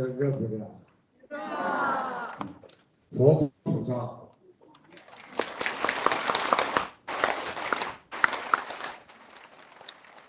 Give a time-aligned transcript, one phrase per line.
[0.00, 0.56] 大家热不热？
[1.28, 1.38] 热。
[3.14, 4.34] 佛普照。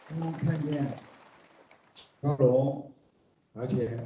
[0.10, 0.86] 刚刚看见
[2.21, 2.92] 高龙，
[3.54, 3.98] 而且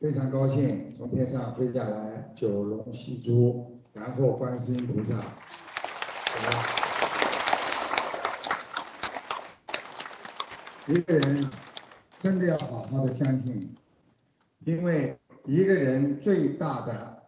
[0.00, 5.22] 非常高兴从天上飞下来，九龙戏珠，然后观世音菩萨。
[10.86, 11.50] 一个人
[12.22, 13.76] 真的要好好的相信，
[14.68, 17.22] 因为一个人最大的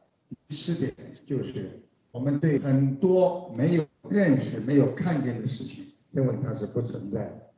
[0.50, 0.94] 失点
[1.26, 7.50] 就是我们对很多没有认识、没有看见的事情，认为它是不存在的。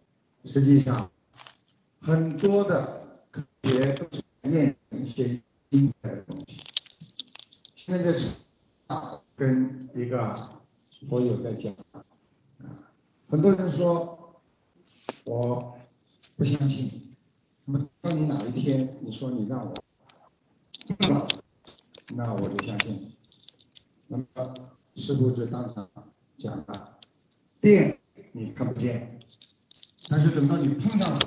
[0.44, 1.10] 实际上，
[2.00, 6.60] 很多的科学都是验一些精彩的东西。
[7.74, 8.14] 现在，
[9.34, 10.48] 跟一个
[11.10, 12.04] 朋友在讲啊，
[13.28, 14.40] 很多人说
[15.24, 15.76] 我。
[16.34, 17.11] 不相信，
[17.72, 19.74] 么当你哪一天你说你让我，
[22.14, 23.12] 那我就相信。
[24.08, 24.24] 那么
[24.96, 25.88] 师傅就当场
[26.36, 26.98] 讲了，
[27.62, 27.98] 电
[28.32, 29.18] 你看不见，
[30.10, 31.18] 但是等到你碰上了，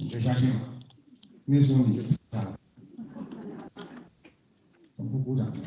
[0.00, 0.74] 你就相信了，
[1.44, 2.58] 那时候你就明白了。
[4.96, 5.62] 怎么不鼓掌呢？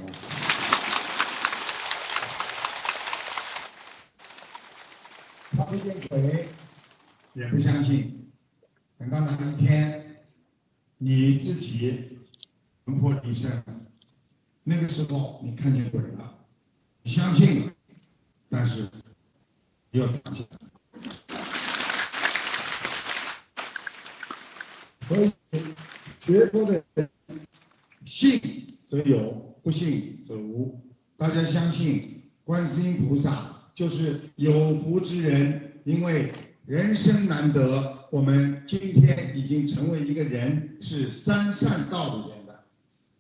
[5.52, 6.50] 他不见鬼，
[7.34, 8.19] 也不相信。
[9.00, 10.26] 等到哪一天
[10.98, 12.20] 你自己
[12.84, 13.64] 魂魄离身，
[14.66, 16.36] 那个时候你看见鬼了，
[17.04, 17.72] 你相信，
[18.50, 18.90] 但是
[19.92, 20.44] 要当下。
[25.08, 25.32] 所以
[26.20, 26.84] 学佛的，
[28.06, 30.78] 信则有，不信则无。
[31.16, 36.34] 大家相信观世音菩萨就是有福之人，因为
[36.66, 37.98] 人生难得。
[38.12, 42.60] 我们今天已经成为一个人，是三善道里面的，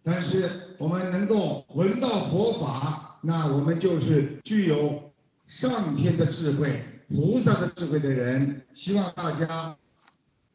[0.01, 5.11] 但是我们能够闻到佛法，那我们就是具有
[5.47, 8.65] 上天的智慧、菩萨的智慧的人。
[8.73, 9.77] 希望大家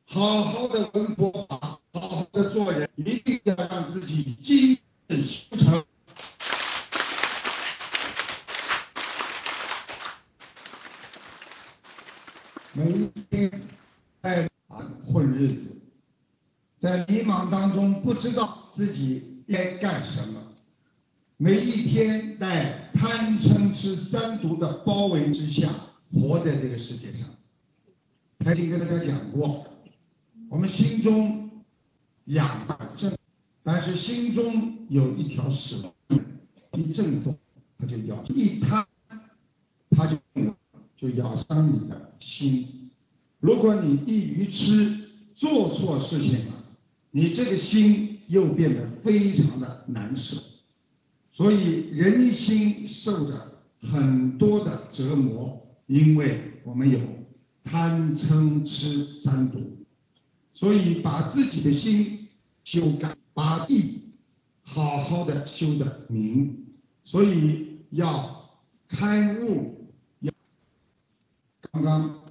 [0.05, 4.77] 好好的闻佛法，好好的做人，一定要让自己精
[5.09, 5.85] 进修成。
[12.73, 13.74] 每天。
[14.25, 15.77] 在啊混日子，
[16.79, 20.41] 在迷茫当中不知道自己该干什么，
[21.37, 25.69] 每一天在贪嗔痴三毒的包围之下
[26.11, 27.29] 活在这个世界上。
[28.41, 29.67] 曾经跟大家讲过，
[30.49, 31.51] 我们心中
[32.25, 33.15] 养正，
[33.63, 35.93] 但是心中有一条蛇，
[36.73, 37.37] 一震动
[37.79, 38.87] 它就咬，一贪
[39.91, 40.17] 它就
[40.97, 42.84] 就咬伤你的心。
[43.45, 46.65] 如果你一愚痴做错事情了，
[47.11, 50.41] 你这个心又变得非常的难受，
[51.31, 56.99] 所以人心受着很多的折磨，因为我们有
[57.63, 59.61] 贪嗔痴三毒，
[60.51, 62.27] 所以把自己的心
[62.65, 64.05] 修干，把地
[64.63, 66.65] 好好的修的明，
[67.05, 68.57] 所以要
[68.89, 69.91] 开悟，
[70.21, 70.33] 要
[71.71, 72.25] 刚刚。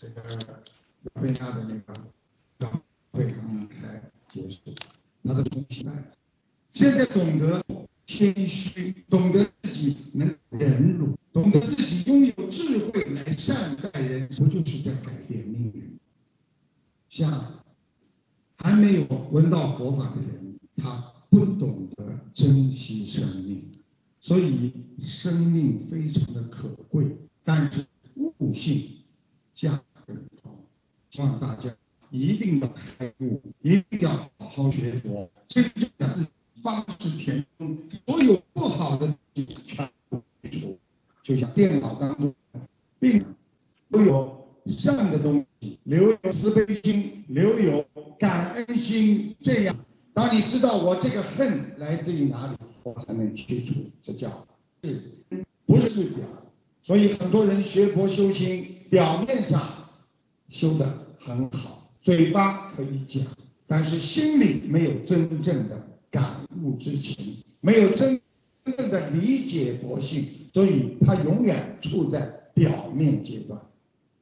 [0.00, 0.38] 这个亚
[1.20, 2.00] 非拉的那个
[2.56, 2.70] 早
[3.10, 4.72] 会刚刚开结束，
[5.24, 5.92] 他的东西呢。
[6.72, 7.60] 现在懂得
[8.06, 15.98] 谦虚，懂得自己能忍辱，懂得自己拥有智慧来善待人，不就是在改变命运？
[17.10, 17.64] 像
[18.58, 23.68] 还没有闻到佛法的人，他不懂得珍惜生命，
[24.20, 24.72] 所以
[25.02, 28.94] 生命非常的可贵，但是悟性。
[31.18, 31.68] 希望大家
[32.12, 36.28] 一定要开悟，一定要好好学佛，真正的自己
[36.62, 37.76] 方式填充，
[38.06, 40.78] 所有不好的全部去除。
[41.24, 42.32] 就像电脑当中，
[43.00, 43.20] 并
[43.90, 47.84] 都有善的东西，留有慈悲心，留有
[48.16, 49.34] 感恩心。
[49.42, 49.76] 这样，
[50.14, 53.74] 当你知道我这个恨来自于哪里，我才能去除。
[54.00, 54.46] 这叫
[54.84, 55.02] 是，
[55.66, 56.24] 不是表。
[56.84, 59.68] 所以很多人学佛修心，表面上
[60.48, 61.07] 修的。
[61.18, 63.26] 很好，嘴巴可以讲，
[63.66, 68.20] 但是心里没有真正的感悟之情，没有真
[68.64, 72.20] 正的理解佛性，所以他永远处在
[72.54, 73.60] 表面阶段。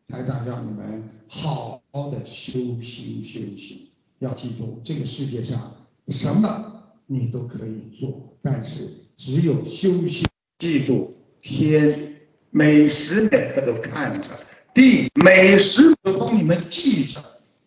[0.09, 3.89] 台长让你们好好的修心修行，
[4.21, 5.75] 要记住这个世界上
[6.09, 10.25] 什么你都可以做，但是只有修心。
[10.59, 12.15] 记住，天
[12.51, 14.31] 每时每刻都看着。
[14.77, 17.21] 地每时都帮你们记着，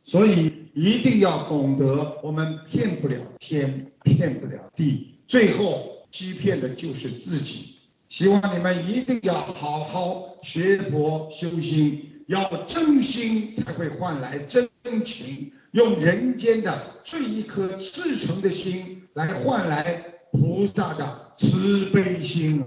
[0.06, 0.54] 所以。
[0.76, 7.76] 一定要懂得，我们骗不了天，骗不了地，最后欺骗的就是自己。
[8.08, 14.70] 希望你们一定要好好学佛修心，要真心才会换来真
[15.04, 20.02] 情，用人间的这一颗赤诚的心来换来
[20.32, 22.64] 菩萨的慈悲心。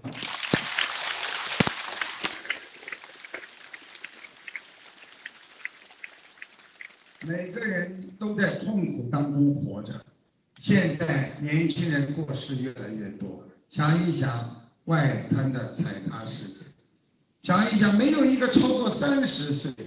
[7.27, 10.05] 每个人都在痛苦当中活着，
[10.61, 14.59] 现在年轻人过世越来越多，想一想。
[14.87, 16.67] 外滩的踩踏事件，
[17.45, 19.85] 想一想，没有一个超过三十岁的。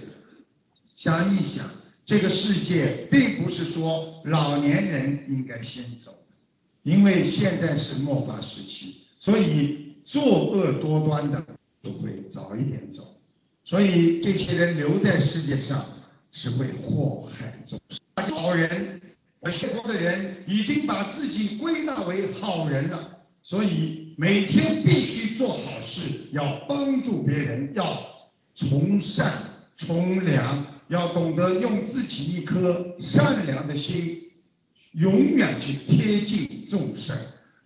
[0.96, 1.66] 想一想，
[2.06, 6.14] 这个世界并不是说老年人应该先走，
[6.82, 11.44] 因为现在是末法时期，所以作恶多端的
[11.82, 13.20] 都会早一点走，
[13.64, 15.84] 所以这些人留在世界上
[16.32, 18.34] 是会祸害众生。
[18.34, 19.00] 好人，
[19.50, 23.18] 学佛的人已经把自己归纳为好人了。
[23.42, 28.02] 所以每天必须做好事，要帮助别人，要
[28.54, 29.32] 从善
[29.76, 34.20] 从良，要懂得用自己一颗善良的心，
[34.92, 37.16] 永远去贴近众生，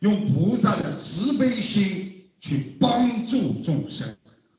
[0.00, 4.14] 用菩萨的慈悲心去帮助众生，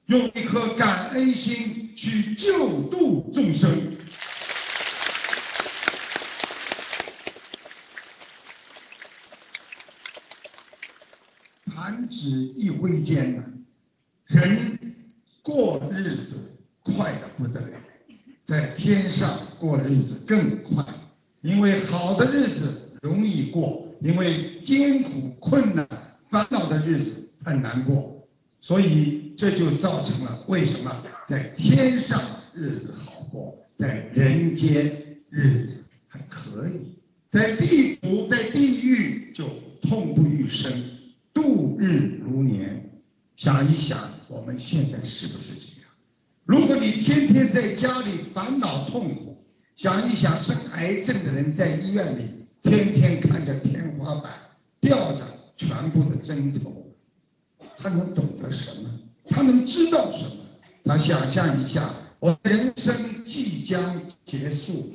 [0.07, 3.97] 用一颗感恩心去救度众生。
[11.65, 13.43] 弹指一挥间呐，
[14.27, 14.95] 人
[15.41, 17.77] 过日子快得不得了，
[18.45, 20.85] 在天上过日子更快，
[21.41, 25.87] 因为好的日子容易过，因为艰苦困难
[26.29, 28.27] 烦恼的日子很难过，
[28.59, 32.21] 所以这就造成了为什么在天上
[32.53, 36.95] 日子好过，在人间日子还可以，
[37.31, 39.45] 在地府在地狱就
[39.81, 40.71] 痛不欲生。
[41.33, 42.89] 度日如年，
[43.37, 45.89] 想一想，我们现在是不是这样？
[46.43, 49.45] 如果你天天在家里烦恼痛苦，
[49.75, 52.23] 想一想，生癌症的人在医院里
[52.61, 54.33] 天天看着天花板，
[54.81, 55.21] 吊着
[55.55, 56.93] 全部的针头，
[57.77, 58.89] 他能懂得什么？
[59.31, 60.35] 他能知道什么？
[60.85, 64.93] 他想象一下，我人生即将结束，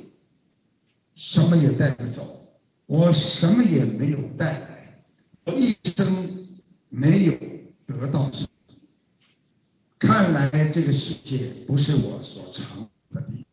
[1.15, 5.03] 什么也带不走，我什么也没有带来，
[5.43, 6.45] 我一生。
[6.89, 7.33] 没有
[7.85, 8.47] 得到什么，
[9.99, 13.45] 看来这个世界不是我所长的地。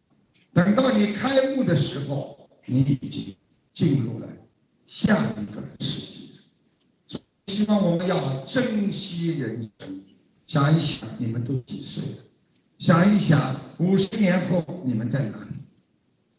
[0.52, 3.34] 等到你开悟的时候，你已经
[3.74, 4.28] 进入了
[4.86, 6.00] 下一个世
[7.08, 7.18] 界。
[7.48, 10.04] 希望我们要珍惜人生。
[10.46, 12.18] 想一想，你们都几岁了？
[12.78, 15.56] 想一想，五十年后你们在哪里？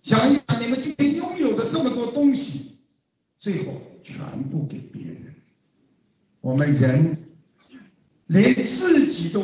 [0.04, 2.78] 想一想，你们今天拥有的这么多东西，
[3.40, 5.34] 最后全部给别人。
[6.42, 7.18] 我们人
[8.28, 9.42] 连自己都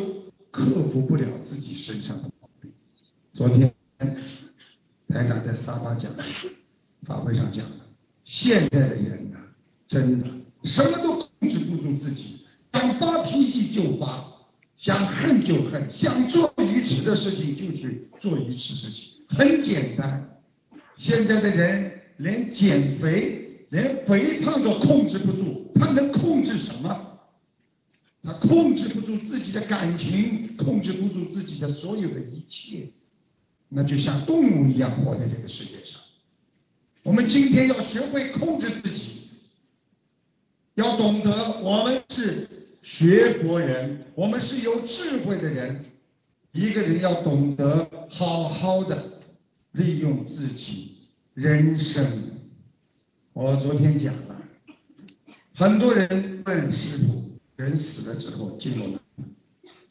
[0.52, 2.70] 克服不了自己身上的毛病。
[3.32, 3.74] 昨天
[5.08, 6.12] 台长在沙发讲
[7.02, 7.76] 法会上讲的，
[8.24, 9.38] 现在的人呐，
[9.88, 10.28] 真的
[10.62, 14.31] 什么都控制不住自己，想发脾气就发，
[14.82, 20.40] 想恨就恨，想做愚痴的事情就去做愚痴事情，很简单。
[20.96, 23.38] 现在的人连减肥。
[23.70, 27.20] 连肥胖都控制不住，他能控制什么？
[28.24, 32.90] 他控制不住自己的感情，控制不住自己的所有的一切，
[33.68, 36.00] 那就像动物一样活在这个世界上。
[37.02, 39.28] 我们今天要学会控制自己，
[40.74, 45.84] 要懂得我们是学佛人，我们是有智慧的人。
[46.50, 49.22] 一个人要懂得好好的
[49.70, 52.04] 利用自己人生。
[53.32, 54.42] 我昨天讲了，
[55.54, 58.98] 很多人问师傅，人死了之后进入哪？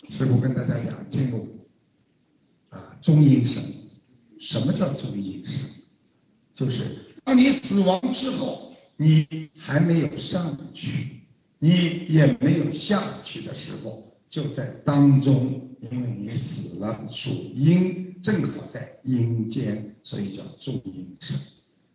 [0.10, 1.48] 师傅跟大家讲，进入
[2.69, 3.63] 啊中阴身。
[4.39, 5.55] 什么叫中阴身？
[6.53, 11.21] 就是当你死亡之后，你还没有上去，
[11.63, 21.39] 你也没有下去的时候，就在当中，因为你死了，属阴，正好在阴间，所以叫中阴身。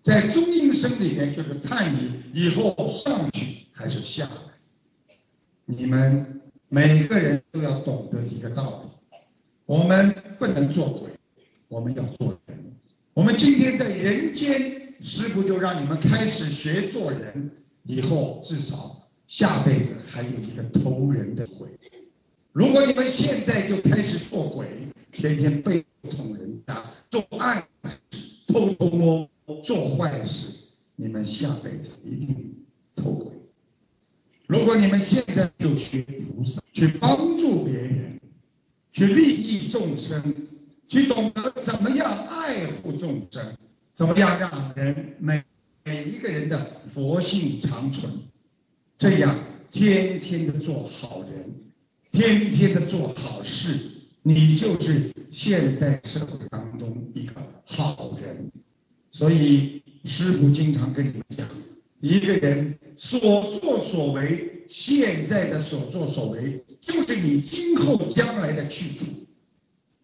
[0.05, 4.53] 在中阴身里面，就是看你以后上去还是下来。
[5.65, 9.19] 你们每个人都要懂得一个道理：
[9.65, 11.11] 我们不能做鬼，
[11.67, 12.57] 我们要做人。
[13.15, 17.51] 我们今天在人间，师傅就让你们开始学做人，
[17.83, 21.69] 以后至少下辈子还有一个偷人的鬼。
[22.53, 27.67] 如果你们现在就开始做鬼，天天背捅人家，做暗
[28.11, 29.63] 事，偷偷摸摸。
[29.63, 30.49] 做坏事，
[30.97, 32.65] 你们下辈子一定
[32.97, 33.33] 偷鬼。
[34.49, 38.21] 如果你们现在就学菩萨，去帮助别人，
[38.93, 40.35] 去利益众生，
[40.89, 43.57] 去懂得怎么样爱护众生，
[43.95, 45.45] 怎么样让人每
[45.85, 48.13] 每一个人的佛性长存，
[48.99, 49.39] 这样
[49.71, 51.55] 天天的做好人，
[52.13, 53.79] 天天的做好事，
[54.23, 57.35] 你就是现代社会当中一个
[57.65, 58.51] 好人。
[59.13, 61.47] 所以师傅经常跟你们讲，
[62.01, 69.05] 一个人所作所为，现在的所作所为，就是你今后将来的去处。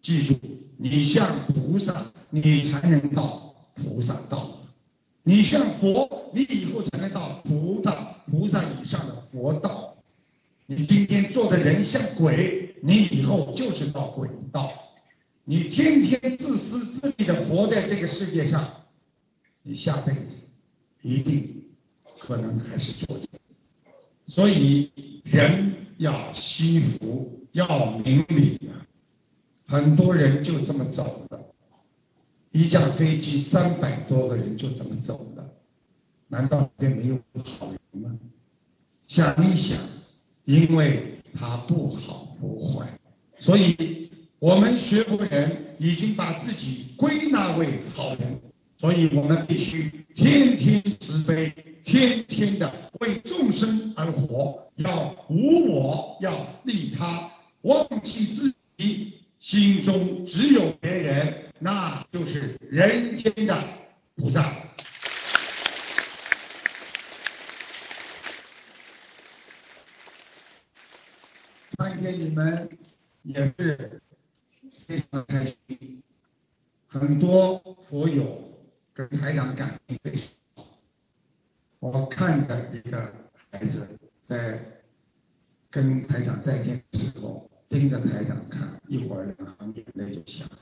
[0.01, 0.35] 记住，
[0.77, 4.67] 你像菩萨，你才能到菩萨道；
[5.23, 7.91] 你像佛，你以后才能到菩萨
[8.29, 8.61] 菩萨
[9.33, 9.97] 佛道。
[10.67, 14.71] 你今天做的人像鬼，你以后就是到鬼道。
[15.43, 18.69] 你天天自私自利的活在这个世界上。
[19.65, 20.43] 你下辈子
[21.01, 21.63] 一定
[22.19, 23.27] 可能还是做人，
[24.27, 24.91] 所以
[25.23, 28.83] 人要惜福，要明理啊！
[29.65, 31.39] 很多人就这么走了，
[32.51, 35.49] 一架飞机三百多个人就这么走了，
[36.27, 38.19] 难道便没有好人吗？
[39.13, 39.77] 想一想，
[40.43, 42.87] 因为他不好不坏，
[43.39, 48.41] 所以我们学佛人已经把自己归纳为好人。
[48.79, 51.53] 所以我们必须天天慈悲，
[51.85, 57.29] 天天的为众生而活，要无我，要利他，
[57.61, 63.63] 忘记自己，心中只有别人，那就是人间的
[64.15, 64.51] 菩萨。
[71.77, 72.69] 看见你们
[73.23, 74.01] 也是
[74.87, 76.01] 非常开心，
[76.87, 77.57] 很多
[77.89, 78.49] 佛友。
[78.95, 80.21] 跟台长感情非常
[80.53, 80.65] 好，
[81.79, 83.11] 我看着一个
[83.49, 83.87] 孩子
[84.27, 84.83] 在
[85.71, 90.57] 跟台长再见的时候，盯着台长看，一会儿两行眼泪就下来。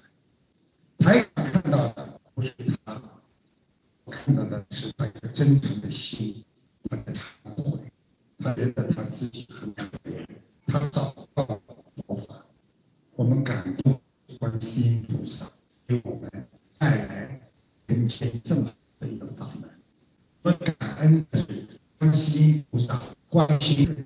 [1.05, 2.53] 台长看到的不是
[2.85, 3.01] 他，
[4.09, 6.45] 看到的是他一个真诚的心，
[6.89, 7.81] 他的忏悔，
[8.39, 10.00] 他觉得他自己很可怜，
[10.71, 11.61] 他找到了
[12.07, 12.45] 佛法，
[13.15, 13.99] 我们感动
[14.39, 15.51] 观世音菩萨
[15.85, 16.31] 给我们
[16.77, 17.41] 带来。
[17.87, 19.69] 人间这么的一个法门，
[20.43, 21.67] 我们感恩的是
[21.99, 24.05] 观世音菩萨关心人，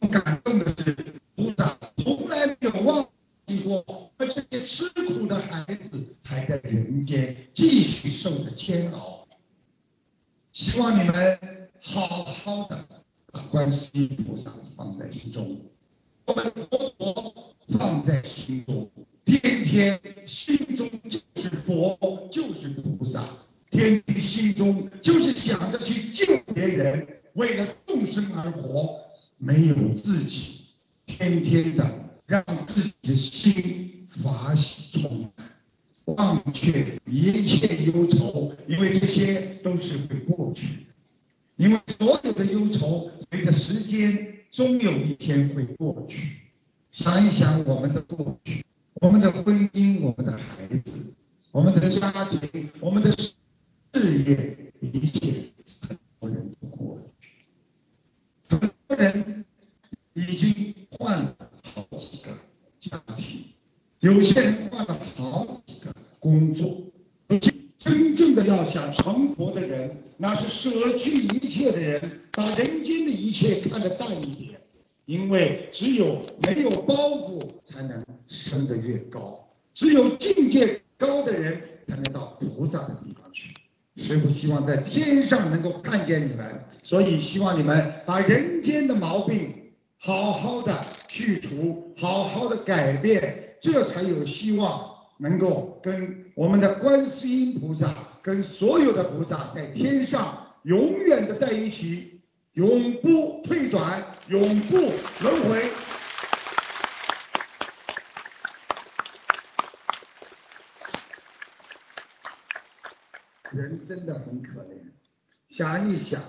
[0.00, 0.94] 我们感动的是
[1.34, 3.08] 菩萨从来没有忘
[3.46, 9.26] 记过，而这些吃苦的孩子还在人间继续受着煎熬。
[10.52, 12.95] 希望你们好好的
[13.50, 15.60] 观世音菩萨放在心中，
[16.26, 18.90] 我们佛放在心中，
[19.24, 21.98] 天天心中就是佛。
[22.30, 23.24] 就是菩萨。
[23.70, 29.00] 天天心中就是想着去救别人，为了众生而活，
[29.38, 30.66] 没有自己，
[31.04, 31.84] 天天的
[32.26, 40.86] 让自己的心法喜充满，忘却一切忧愁，因为这些都是会过去，
[41.56, 46.38] 因为所有的忧愁随着时间终有一天会过去。
[46.92, 51.14] 想一想我们的过去，我们的婚姻，我们的孩子，
[51.50, 53.14] 我们的家庭，我们的。
[53.94, 55.52] 事业一切
[55.88, 57.38] 很多人都过去，
[58.50, 59.44] 很多人
[60.12, 62.30] 已经换了好几个
[62.78, 63.44] 家庭，
[64.00, 66.82] 有些人换了好几个工作。
[67.78, 74.60] 真正的要想成佛的人，那是舍去一切的人，把人间的一切看得淡一点，
[75.06, 81.58] 因为只有没有包袱，才能升得越高；只有境界高的人，
[81.88, 83.54] 才能到菩萨的地方去。
[83.98, 102.20] 师父希望在天上能够看见你们，所以希望你们把人间的毛病好好的去除，好好的改变，这才有希望能够跟我们的观世音菩萨，跟所有的菩萨在天上永远的在一起，
[102.52, 104.76] 永不退转，永不
[105.22, 105.70] 轮回。
[113.52, 114.76] 人真的很可怜，
[115.56, 116.20] 想一想，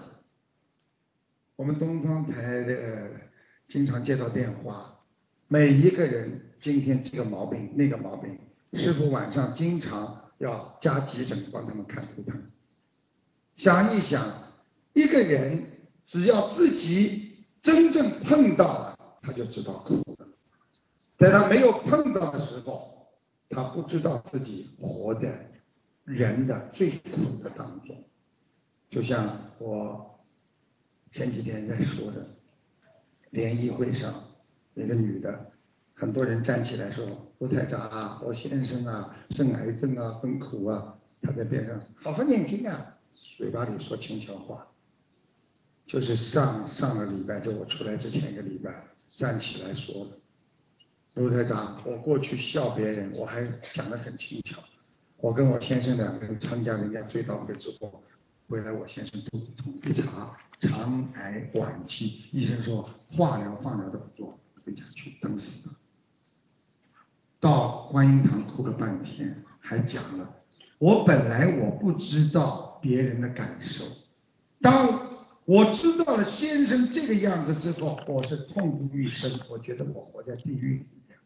[1.58, 3.10] 我们东方台的
[3.68, 5.02] 经常接到电话，
[5.50, 8.40] 每一个人今天这个毛病那个毛病，
[8.72, 12.42] 师傅晚上经常要加急诊帮他们看图腾。
[13.58, 14.32] 想一想，
[14.94, 15.62] 一个人
[16.06, 20.26] 只要自己真正碰到了，他就知道苦了；
[21.18, 23.10] 在他没有碰到的时候，
[23.50, 25.52] 他不知道自己活在。
[26.06, 28.07] 人的最苦的当中。
[28.90, 30.20] 就像我
[31.12, 32.26] 前几天在说的，
[33.32, 34.24] 联谊会上，
[34.76, 35.52] 一个女的，
[35.94, 37.06] 很多人站起来说
[37.40, 42.98] ：“卢台长啊，我先生啊，生癌症啊，很苦啊。”她在边上好好念经啊，
[43.38, 44.68] 嘴巴里说轻巧话。
[45.86, 48.84] 就是上上个礼拜，就我出来之前一个礼拜，
[49.16, 50.12] 站起来说的。
[51.16, 54.62] 卢台长，我过去笑别人，我还讲得很轻巧。
[55.18, 58.04] 我跟我先生两个人参加人家追悼会之后。
[58.50, 65.70] 回来，我先生肚子痛，一查肠癌晚期，医生说化疗、放疗都不做，回家去等死。
[67.42, 70.34] 到观音堂哭了半天，还讲了，
[70.80, 73.84] 我本来我不知道别人的感受，
[74.62, 74.98] 当
[75.44, 81.18] 我知道了先生这个样子之后，我是痛不欲生，我觉得我活在地狱里面。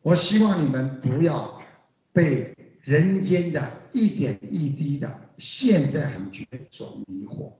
[0.00, 1.62] 我希望你们不要
[2.10, 5.20] 被人间的一点一滴的。
[5.38, 7.52] 现在很觉所迷惑，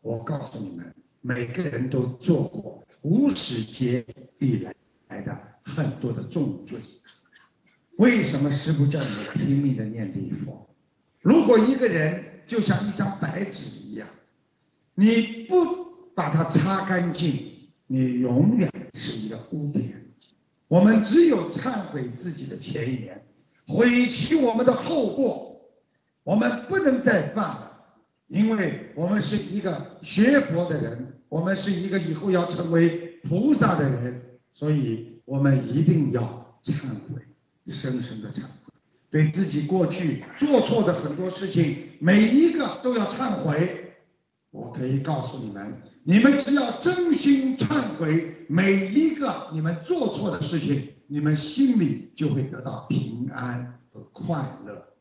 [0.00, 4.04] 我告诉你们，每个人都做过无始劫
[4.38, 4.74] 以来
[5.08, 6.80] 来的很多的重罪。
[7.96, 10.68] 为什么师父叫你们拼命的念礼佛？
[11.20, 14.08] 如果一个人就像一张白纸一样，
[14.94, 17.36] 你不把它擦干净，
[17.86, 19.94] 你永远是一个污点。
[20.66, 23.22] 我们只有忏悔自己的前言，
[23.68, 25.46] 悔其我们的后过。
[26.24, 27.72] 我们不能再犯了，
[28.26, 34.20] 因为我们是一个学佛的人，我们是一个以后要成为菩萨的人，
[34.52, 37.22] 所以我们一定要忏悔，
[37.72, 38.74] 深深的忏悔，
[39.10, 43.94] 对自己过去做错的很多事情，每一个都要忏悔。
[44.50, 54.92] 我可以告诉你们，你们只要真心忏悔每一个你们做错的事情，你们心里就会得到平安和快乐。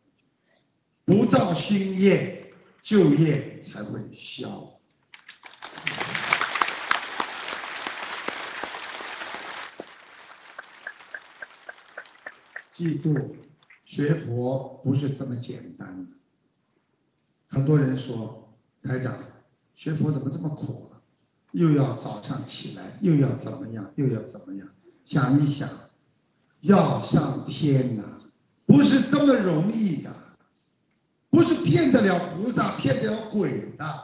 [1.03, 4.79] 不造新业，旧业才会消。
[12.73, 13.35] 记住，
[13.83, 16.11] 学佛不是这么简单的。
[17.49, 19.19] 很多人说，台长，
[19.75, 21.03] 学佛怎么这么苦啊？
[21.51, 24.69] 又要早上起来，又要怎么样，又要怎么样？
[25.03, 25.69] 想一想，
[26.61, 28.03] 要上天呐，
[28.65, 30.13] 不是这么容易的。
[31.29, 34.03] 不是骗得了菩萨，骗得了鬼的。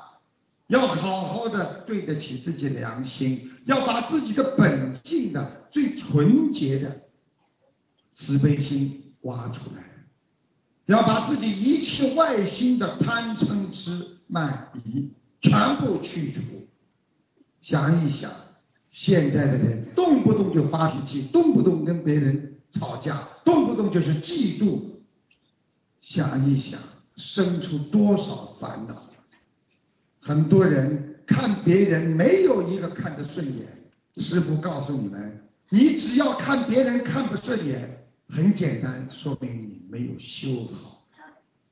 [0.68, 7.02] 要好好的对得起自己良心，要把自己的本性的最纯洁的
[8.12, 9.84] 慈悲心挖出来，
[10.86, 15.10] 要把自己一切外心的贪嗔痴慢疑
[15.42, 16.42] 全部去除。
[17.62, 18.32] 想一想，
[18.94, 24.80] 现在的人动不动就发脾气，动不动跟别人吵架，动不动就是嫉妒。
[26.00, 26.80] 想一想。
[27.16, 29.08] 生出多少烦恼？
[30.20, 33.68] 很多人看别人没有一个看得顺眼。
[34.18, 41.06] 师傅告诉你们，你只要看别人看不顺眼，很简单，说明你没有修好。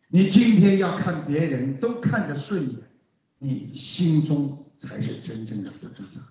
[0.10, 2.78] 你今天要看别人都看得顺眼，
[3.40, 6.22] 你心中才是真正的菩萨。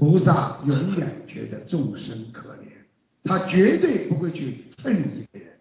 [0.00, 2.68] 菩萨永远觉得众生可怜，
[3.22, 5.58] 他绝对不会去恨一个人，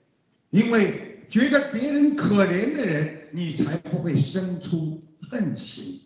[0.50, 1.06] 因为。
[1.30, 5.00] 觉得别人可怜的人，你才不会生出
[5.30, 6.02] 恨心。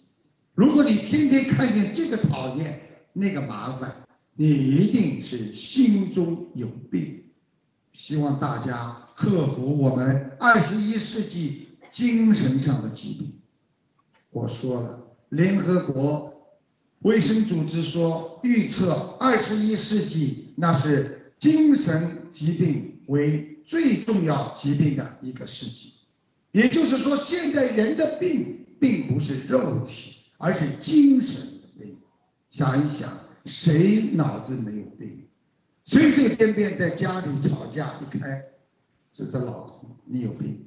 [0.53, 2.81] 如果你天天看见这个讨厌，
[3.13, 4.03] 那个麻烦，
[4.35, 7.23] 你一定是心中有病。
[7.93, 13.31] 希望大家克服我们二十一世纪精神上的疾病。
[14.29, 16.32] 我说了，联合国
[17.03, 23.51] 卫生组织说，预测二十一世纪那是精神疾病为。
[23.65, 25.93] 最重要疾病的一个世纪，
[26.51, 31.95] 也就是说，现在人的病并不是肉体，而是精神的病。
[32.51, 35.23] 想一想，谁脑子没有病？
[35.85, 38.43] 随随便便在家里吵架，一开
[39.13, 40.65] 指责老公，你有病。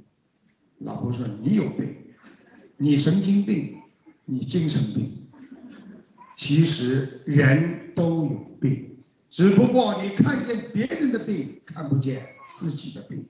[0.79, 1.97] 老婆说你有病，
[2.79, 3.77] 你神经病，
[4.25, 5.26] 你精神病。
[6.37, 8.99] 其实人都有病，
[9.31, 12.25] 只不过你看见别人的病，看不见。
[12.59, 13.23] 自己的病，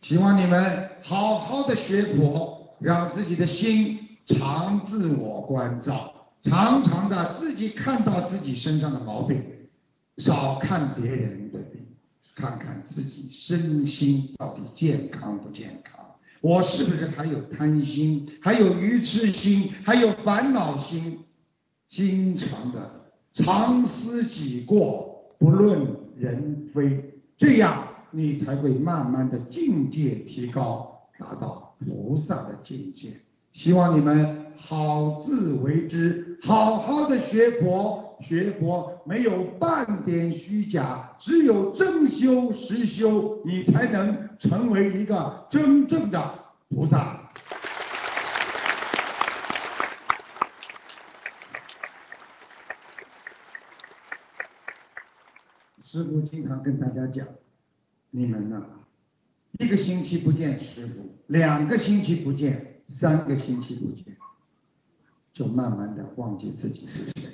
[0.00, 9.42] 希望你们好好的学佛，让自己的心常自我关照，常常的自己看到自己身上的毛病，
[10.16, 11.82] 少看别人的病，
[12.34, 16.00] 看看自己身心到底健康不健康，
[16.40, 21.18] 我是不是还有贪心，还有愚痴心，还有烦恼心，
[21.92, 22.90] 经常的
[23.34, 27.86] 常思己过，不论人非，这样。
[28.14, 33.08] 你才会慢慢的境界提高，达到菩萨的境界。
[33.54, 46.34] 希望你们好自为之，好好的学佛，学佛没有半点虚假，只有真修实修，你才能成为一个真正的
[46.68, 47.21] 菩萨。
[55.92, 57.28] 师傅经常跟大家讲，
[58.10, 58.64] 你们呐、
[59.58, 64.16] 一个星期不见师傅，两个星期不见，三个星期不见，
[65.34, 67.30] 就慢慢的忘记自己是谁。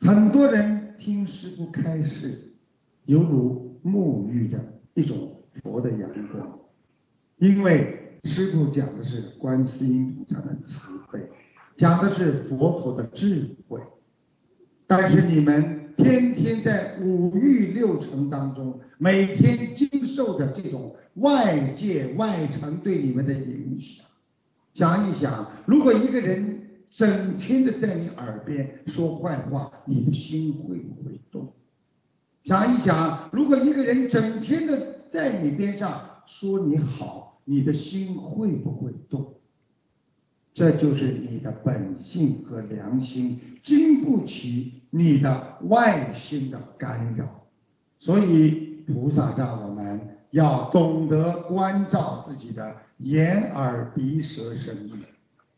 [0.00, 2.52] 很多人听师傅开示，
[3.04, 4.58] 犹如沐浴着
[4.94, 6.58] 一种佛的阳光，
[7.36, 11.30] 因为师傅讲的是观世音菩萨的慈悲，
[11.76, 13.80] 讲的是佛陀的智慧。
[14.88, 24.04] 但是你们天天在五欲六尘当中，每天经受着这种外界外尘对你们的影响。
[24.74, 31.52] 想一想，如果一个人整天的在你耳边说坏话，你的心会不会动？
[32.44, 39.34] 想一想，如果一个人整天的在你边上说你好，你的心会不会动？
[40.54, 47.24] 这就是你的本性和良心经不起你的外心的干扰，
[47.98, 49.98] 所以菩萨让我们
[50.32, 54.92] 要懂得关照自己的眼耳鼻舌身意，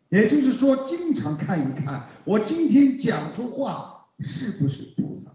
[0.08, 5.32] 也就是说，经常看一看，我今天讲出话是不是菩萨？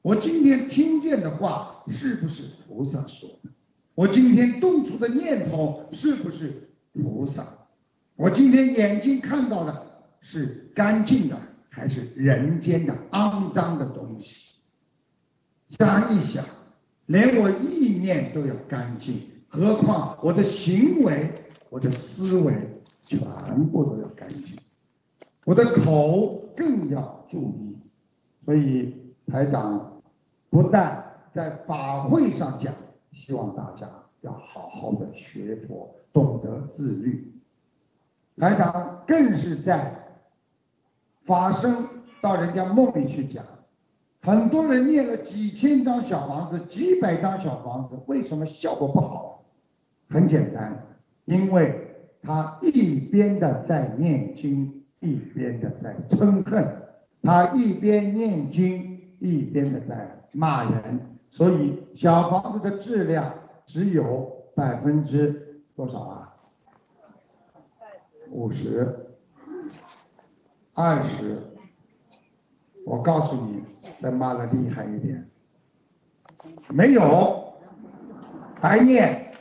[0.00, 3.50] 我今天听见的话是不是菩萨说的？
[3.94, 7.44] 我今天动出的念头是不是菩萨？
[8.16, 9.86] 我今天眼睛看到的
[10.22, 11.38] 是干净的，
[11.76, 14.54] 还是人间的肮脏的东西？
[15.68, 16.42] 想一想，
[17.04, 21.30] 连我意念都要干净，何况我的行为、
[21.68, 22.54] 我的思维
[23.04, 23.20] 全
[23.66, 24.56] 部都要干净，
[25.44, 27.76] 我的口更要注意。
[28.46, 28.94] 所以
[29.26, 30.00] 台长
[30.48, 32.72] 不但在法会上讲，
[33.12, 33.86] 希望大家
[34.22, 37.34] 要好好的学佛，懂得自律。
[38.38, 40.05] 台长更是在
[41.26, 41.74] 法身
[42.20, 43.44] 到人家梦里去讲，
[44.22, 49.44] 很多人念了几千张小房子、几百张小房子，为什么效果不好？
[50.08, 50.86] 很简单，
[51.24, 56.64] 因为他一边的在念经，一边的在嗔恨，
[57.22, 63.32] 他一边念经，一边的在骂人，所以小房子的质量
[63.66, 66.32] 只有百分之多少啊？
[68.30, 69.05] 五十、
[70.78, 71.40] 二十，
[72.84, 73.64] 我告诉你，
[73.98, 75.26] 再骂的厉害一点，
[76.68, 77.54] 没有，
[78.60, 79.32] 白念。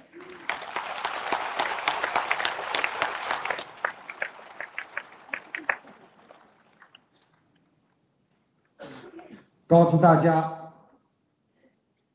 [9.67, 10.71] 告诉大家，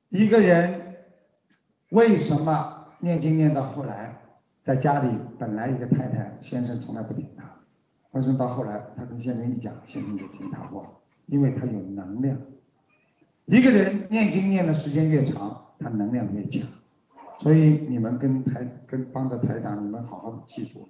[0.08, 0.96] 一个人
[1.90, 4.16] 为什么念经念到后来？
[4.64, 7.44] 在家里本来一个太太，先生从来不听他，
[8.12, 10.82] 但是到后来他跟先生一讲，先生就听他话？
[11.26, 12.36] 因为他有能量。
[13.46, 16.68] 一个人念经念的时间越长，他能量越强。
[17.40, 20.88] 所以你们跟台跟帮着台长，你们好好的记住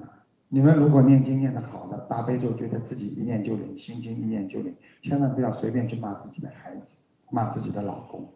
[0.00, 0.24] 啊！
[0.48, 6.82] 你们如果念经念的好的，大悲咒觉得自己一念就灵，心经一念就灵，千万不要随便去骂自己的孩子，
[7.30, 8.26] 骂自己的老公。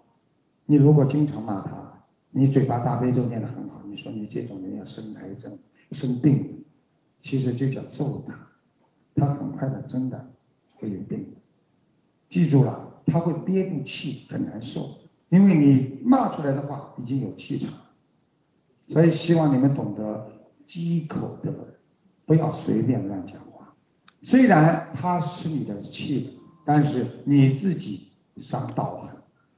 [0.67, 5.59] 你如果经常骂他，你嘴巴大悲咒念得很好，你说你这种人要生癌症、
[5.93, 6.56] 生病，
[7.27, 8.39] 其实就叫揍他，
[9.17, 10.31] 他很快的真的
[10.77, 11.27] 会有病。
[12.31, 14.91] 记住了，他会憋住气，很难受，
[15.31, 17.75] 因为你骂出来的话已经有气场。
[18.89, 20.31] 所以希望你们懂得
[20.69, 21.53] 积口德，
[22.27, 23.75] 不要随便乱讲话。
[24.23, 29.11] 虽然他是你的气，但是你自己伤道行，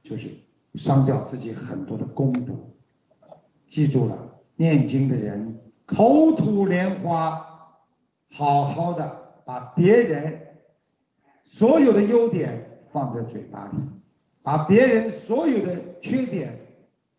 [0.03, 0.31] 就是
[0.73, 2.51] 伤掉自己很多的功德。
[3.69, 4.17] 记住了，
[4.55, 7.45] 念经的人口吐莲花，
[8.39, 10.39] 好好的把别人
[11.43, 13.77] 所有的优点放在嘴巴里，
[14.41, 16.57] 把别人所有的缺点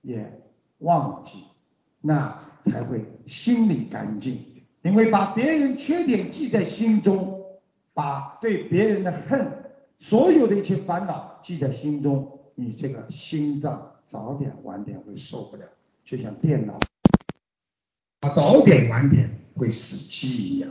[0.00, 0.40] 也
[0.78, 1.44] 忘记，
[2.00, 4.42] 那才会心里干净。
[4.80, 7.38] 因为把别人缺点记在心中，
[7.92, 9.46] 把对别人的恨，
[9.98, 15.66] 所有的一切烦恼记在心中，你这个心脏早点晚点会受不了。
[16.02, 16.80] 就像电脑，
[18.34, 20.70] 早点晚点会死机一样。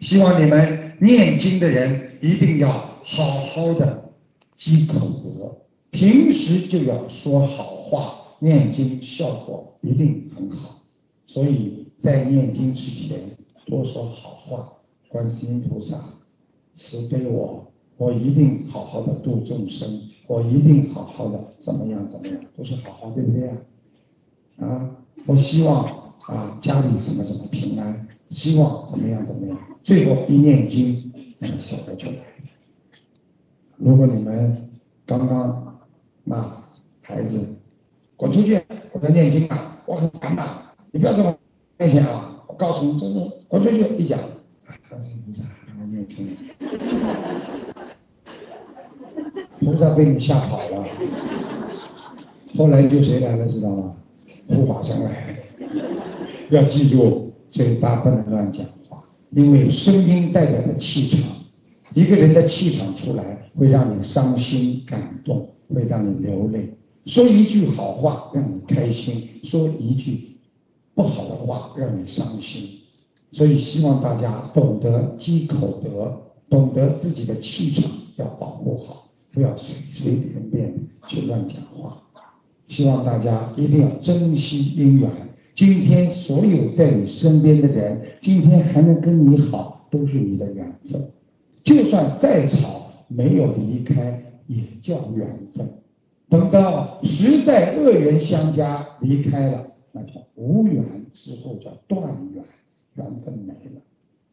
[0.00, 2.70] 希望你们念经的人一定要
[3.04, 4.12] 好好的
[4.58, 5.56] 积口德，
[5.90, 10.82] 平时就要说好话，念经效果一定很好。
[11.26, 14.72] 所以在念经之前多说好话，
[15.08, 15.98] 观世音菩萨
[16.74, 23.56] 慈悲我，我一定好好的度众生，我一定好好的怎么样怎么样，都是好话，对不对啊？
[24.58, 25.84] 啊，我希望
[26.26, 32.16] 啊家里什么什么平安，希望怎么样怎么样，最后一念经，那个效果就来。
[33.76, 34.70] 如果你们
[35.04, 35.78] 刚刚
[36.24, 36.50] 骂
[37.02, 37.56] 孩子
[38.16, 38.60] 滚出去，
[38.92, 40.42] 我在念经啊，我很烦的，
[40.90, 41.36] 你不要在我
[41.78, 44.18] 面前啊，我告诉你，真的滚出去一讲，
[44.66, 45.44] 他是菩萨，
[45.78, 46.36] 我念经，
[49.60, 50.84] 菩萨被你吓跑了，
[52.56, 53.94] 后来就谁来了，知道吗？
[54.48, 55.36] 护法神来。
[56.50, 57.25] 要记住，
[57.56, 61.22] 嘴巴不能乱讲话，因为声音代表的气场，
[61.94, 66.76] 一个人的气场出来，会让你伤心感动，会让你流泪。
[67.06, 70.36] 说一句好话让你开心，说一句
[70.94, 72.80] 不好的话让你伤心。
[73.32, 76.14] 所以希望大家懂得积口德，
[76.50, 80.74] 懂得自己的气场要保护好，不要随随便便
[81.08, 82.02] 去乱讲话。
[82.68, 85.10] 希望大家一定要珍惜姻缘。
[85.56, 91.10] 今天所有在你身边的人，今天还能跟你好，都是你的缘分。
[91.64, 95.66] 就算再吵，没有离开，也叫缘分。
[96.28, 102.02] 等到实在恶缘相加，离开了，那叫无缘之后叫断
[102.34, 102.44] 缘，
[102.96, 103.80] 缘分没了，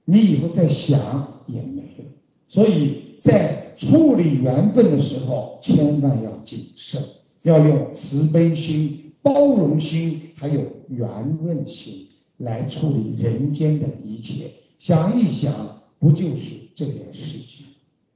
[0.03, 0.99] 你以后再想
[1.47, 2.05] 也没了。
[2.49, 7.01] 所以在处理缘分的时候，千万要谨慎。
[7.43, 10.61] 要用慈悲心、包容心，还有
[10.95, 14.51] 圆润心来处理人间的一切。
[14.79, 17.65] 想一想，不就是这件事情？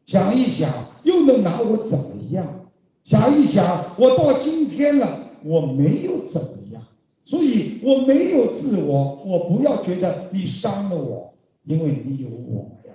[0.05, 0.71] 想一想，
[1.03, 2.67] 又能拿我怎么样？
[3.03, 6.81] 想一想，我到今天了，我没有怎么样，
[7.25, 9.23] 所以我没有自我。
[9.25, 11.33] 我不要觉得你伤了我，
[11.65, 12.93] 因为你有我呀。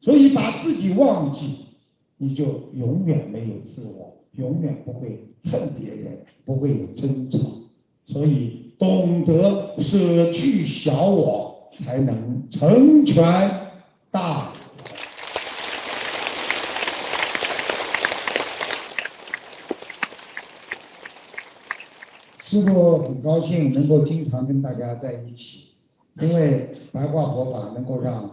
[0.00, 1.66] 所以把自己忘记，
[2.16, 5.22] 你就永远没有自我，永远不会。
[5.48, 7.38] 恨别人不会有争吵，
[8.04, 13.70] 所以懂得舍去小我，才能成全
[14.10, 14.52] 大。
[22.42, 25.68] 师傅很高兴能够经常跟大家在一起，
[26.20, 28.30] 因为白话佛法能够让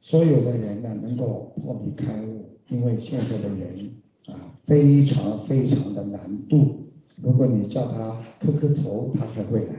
[0.00, 3.90] 所有的人呢能够破迷开悟，因为现在的人。
[4.26, 4.32] 啊，
[4.66, 6.83] 非常非常的难度。
[7.24, 9.74] 如果你叫他磕磕头，他才会来；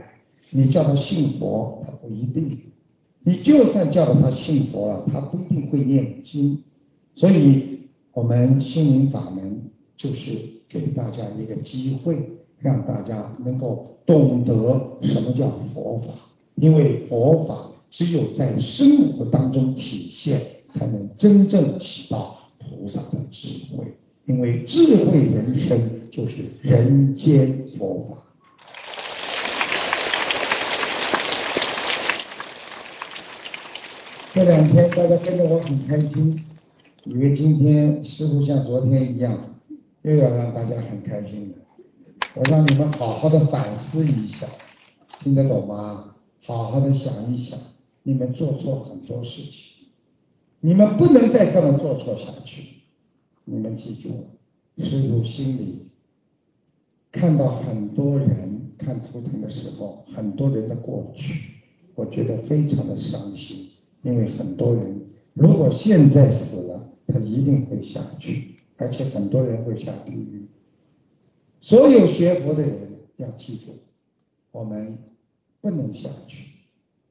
[0.49, 2.57] 你叫他信佛，他不一定。
[3.23, 6.63] 你就算叫他信佛了，他不一定会念经。
[7.13, 7.81] 所以，
[8.13, 9.61] 我们心灵法门
[9.95, 10.31] 就是
[10.67, 12.17] 给大家一个机会，
[12.59, 16.13] 让大家能够懂得什么叫佛法。
[16.55, 20.41] 因为佛法只有在生活当中体现，
[20.73, 23.85] 才能真正起到菩萨的智慧。
[24.25, 25.79] 因为智慧人生
[26.15, 28.15] 就是人间佛法。
[34.33, 36.41] 这两天大家跟着我很开心，
[37.03, 39.59] 以为今天师傅像昨天一样，
[40.03, 41.57] 又要让大家很开心了。
[42.33, 44.47] 我让你们好好的反思一下，
[45.19, 46.15] 听得懂吗？
[46.45, 47.59] 好好的想一想，
[48.03, 49.87] 你们做错很多事情，
[50.61, 52.63] 你们不能再这么做错下去。
[53.43, 54.29] 你们记住，
[54.81, 55.89] 师傅心里
[57.15, 61.49] 看到很多人看图腾的时候，很多人的过去，
[61.95, 63.69] 我觉得非常的伤心。
[64.01, 65.01] 因为很多人
[65.33, 70.45] 如果现在死了，他一定会下去，而且很多人会下地狱。
[71.61, 72.77] 所有学佛的人
[73.15, 73.71] 要记住，
[74.51, 74.97] 我们
[75.61, 76.43] 不能下去。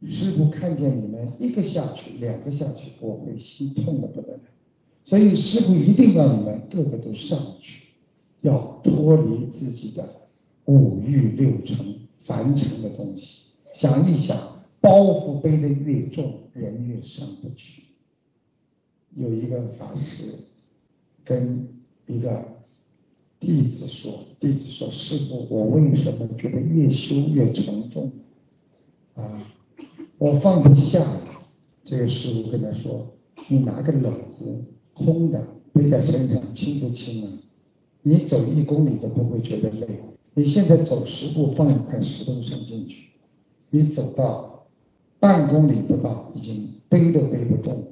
[0.07, 4.41] 师傅看见你们一个下去，两个下去，我会心痛的不得了。
[5.03, 7.84] 所以师傅一定让你们个个都上去，
[8.45, 10.07] 要脱离自己的
[10.67, 13.45] 五欲六尘凡尘的东西。
[13.73, 14.37] 想一想，
[14.81, 17.83] 包袱背得越重，人越上不去。
[19.17, 20.25] 有一个法师
[21.25, 21.67] 跟
[22.07, 22.45] 一个
[23.41, 28.13] 弟子说：“弟子说，师傅，我为什么觉得越修越沉重？
[29.15, 29.43] 啊，
[30.19, 31.23] 我放不下了。”
[31.83, 33.07] 这个师傅跟他说
[33.49, 37.33] ：“你拿个篓子。”空的背在身上轻不轻啊？
[38.07, 39.87] 你走一公里都不会觉得累。
[40.35, 43.09] 你现在走十步放一块石头扔进去，
[43.71, 44.67] 你走到
[45.19, 47.83] 半公里不到，已经背都背不动。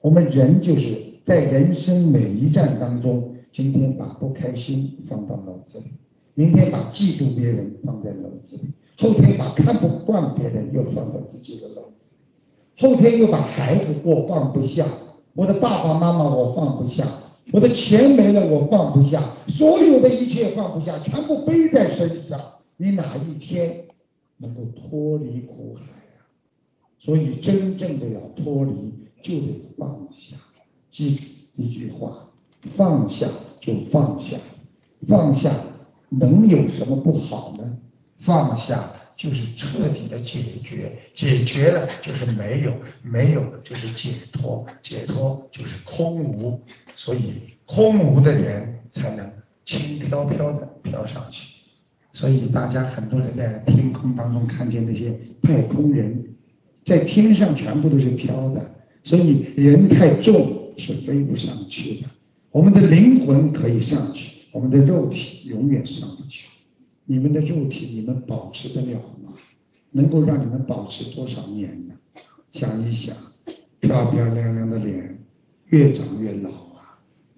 [0.00, 5.86] 我们人就是在人生每一站当中，今天把不开心放到脑子里，
[6.32, 12.88] 明天把嫉妒别人放在脑子里，后天把看不惯别人，又放在自己的笼子里。
[12.88, 14.86] 后天又把孩子我放不下，
[15.34, 17.04] 我的爸爸妈妈我放不下，
[17.52, 22.40] 我的钱没了我放不下，所有的一切放不下，全部背在身上。
[22.76, 23.86] 你哪一天
[24.36, 25.82] 能够脱离苦海
[26.18, 26.22] 啊？
[26.98, 30.36] 所以真正的要脱离，就得放下。
[30.90, 31.22] 记住
[31.56, 32.30] 一句话：
[32.76, 33.26] 放下
[33.60, 34.36] 就放下，
[35.08, 35.52] 放下
[36.08, 37.78] 能有什么不好呢？
[38.18, 38.92] 放下。
[39.16, 46.58] 就是彻底的解决，解决了就是没有，没有就是解脱，解脱就是空无，
[47.02, 47.32] 所以
[47.64, 49.26] 空无的人才能
[49.64, 51.54] 轻飘飘的飘上去。
[52.12, 56.34] 所以大家很多人在天空当中看见那些太空人，
[56.84, 58.70] 在天上全部都是飘的，
[59.02, 62.08] 所以人太重是飞不上去的。
[62.50, 66.50] 我们的灵魂可以上去，我们的肉体永远上不去。
[67.06, 69.32] 你们的肉体，你们保持得了吗？
[69.92, 71.94] 能够让你们保持多少年呢？
[72.52, 73.16] 想一想，
[73.80, 75.18] 漂漂亮亮的脸，
[75.68, 76.50] 越长越老，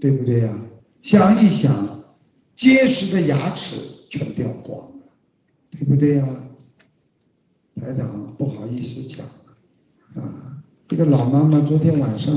[0.02, 0.52] 对不对呀？
[1.00, 2.02] 想一想，
[2.56, 3.76] 结实的牙齿
[4.10, 4.92] 全掉光了，
[5.70, 6.26] 对不对呀？
[7.80, 9.24] 台长不好意思讲
[10.16, 12.36] 啊，这个老妈妈昨天晚上，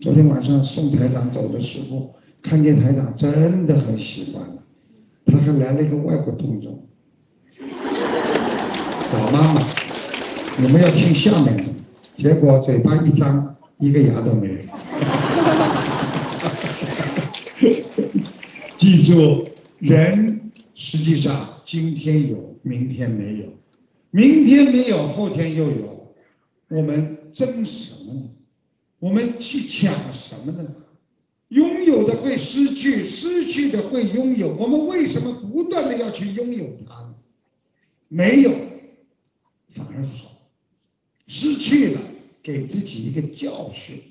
[0.00, 4.42] 昨天晚上送台长走的时候，看见台长真的很喜欢。
[5.26, 6.82] 他还来了一个外国动作，
[9.12, 9.60] 老妈妈，
[10.58, 11.64] 你们要听下面的，
[12.16, 14.65] 结果嘴巴一张，一个牙都没有。
[18.76, 19.48] 记住，
[19.78, 23.46] 人实际上今天有，明天没有，
[24.10, 26.14] 明天没有，后天又有，
[26.68, 28.30] 我们争什么呢？
[28.98, 30.74] 我们去抢什么呢？
[31.48, 34.54] 拥有的会失去，失去的会拥有。
[34.54, 37.14] 我们为什么不断的要去拥有它呢？
[38.08, 38.50] 没有
[39.74, 40.38] 反而好，
[41.26, 42.00] 失去了
[42.42, 44.02] 给自己一个教训。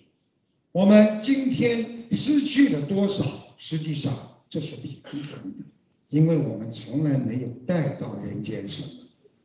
[0.71, 3.44] 我们今天失去了多少？
[3.57, 4.13] 实际上
[4.49, 5.65] 这是不平衡的，
[6.09, 8.89] 因为我们从来没有带到人间什么，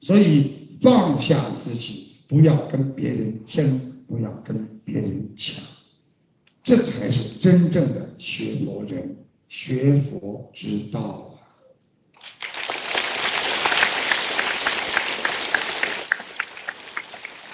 [0.01, 5.63] 所以放下自己，不要跟别人争，不要跟别人抢。
[6.63, 9.17] 这才是真正的学佛人，
[9.49, 11.41] 学佛之道啊！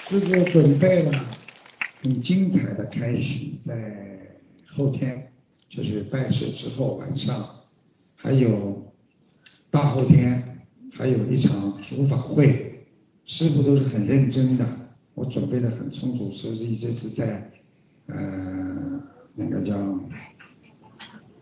[0.08, 1.26] 师傅准备了
[2.02, 5.32] 很精彩的开始，在后天
[5.76, 7.48] 就是拜师之后晚上，
[8.14, 8.92] 还有
[9.70, 12.86] 大后天还有一场主法会，
[13.26, 14.64] 师傅都是很认真的，
[15.14, 17.50] 我准备的很充足，所以这是在。
[18.08, 18.14] 呃，
[19.34, 19.76] 那个叫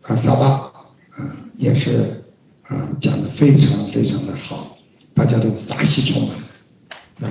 [0.00, 0.72] 啊沙巴
[1.10, 2.24] 啊，也是
[2.62, 4.78] 啊讲的非常非常的好，
[5.12, 6.38] 大家都法喜充满。
[7.20, 7.30] 啊，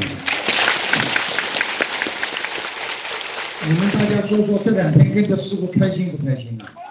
[3.67, 6.82] 你们大家说说这两天跟着师傅开心不开心啊？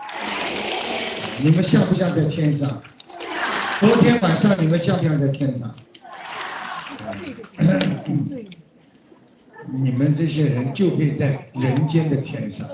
[1.42, 2.80] 你们像不像在天上？
[3.80, 5.74] 昨天晚上你们像不像在天上？
[9.72, 12.68] 你们这些人就会在人间的天上，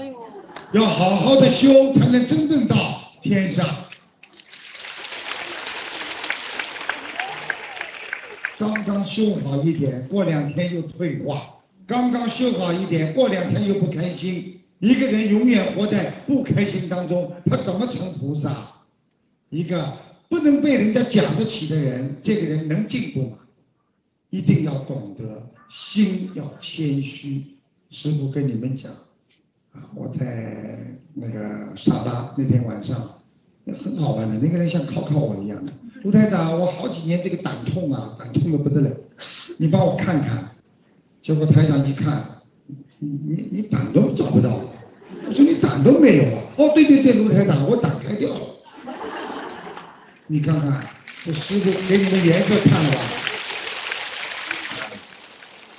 [0.72, 3.66] 要好好的修，才能真正到天上。
[8.58, 14.57] 刚刚修好一点，过两天又退化；刚刚修好一点，过两天又不开心。
[14.78, 18.68] 一个人永远活在不开心当中，他怎么成菩萨？
[19.50, 19.92] 一个
[20.28, 23.38] 不能被人家讲得起的人，这个人能进步吗？
[24.30, 25.50] 一定要懂得。
[25.70, 27.44] 心要谦虚，
[27.90, 28.90] 师傅跟你们讲
[29.72, 33.20] 啊，我在那个沙巴那天晚上，
[33.66, 35.72] 很好玩的，那个人像考考我一样的，
[36.04, 38.90] 卢台长，我好几年这个胆痛啊，胆痛的不得了，
[39.58, 40.52] 你帮我看看。
[41.20, 42.24] 结果台长一看，
[42.98, 44.58] 你你你胆都找不到，
[45.28, 48.40] 我说你胆都没有啊，哦对对对，卢台长，我胆开掉了。
[50.26, 50.86] 你看看，
[51.24, 52.98] 这师傅给你们颜色看了吧？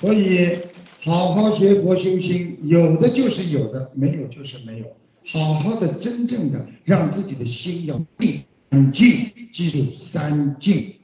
[0.00, 0.58] 所以，
[1.02, 4.86] 好好学佛修心，有的就是有的，没有就是没有。
[5.26, 10.94] 好好的，真正的让自己的心要定、很静，记住三静。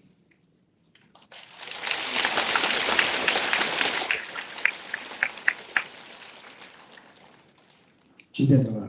[8.36, 8.86] 几点钟了？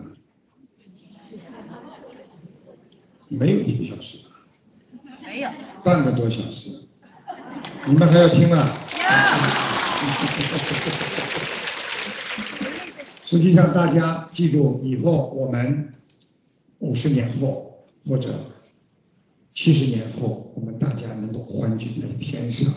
[3.29, 4.17] 没有一个小时。
[5.23, 5.49] 没有。
[5.85, 6.69] 半个多小时。
[7.85, 8.73] 你们还要听吗？
[13.23, 15.93] 实际上，大家记住，以后我们
[16.79, 18.51] 五十年后或者
[19.55, 22.73] 七十年后，我们大家能够欢聚在天上，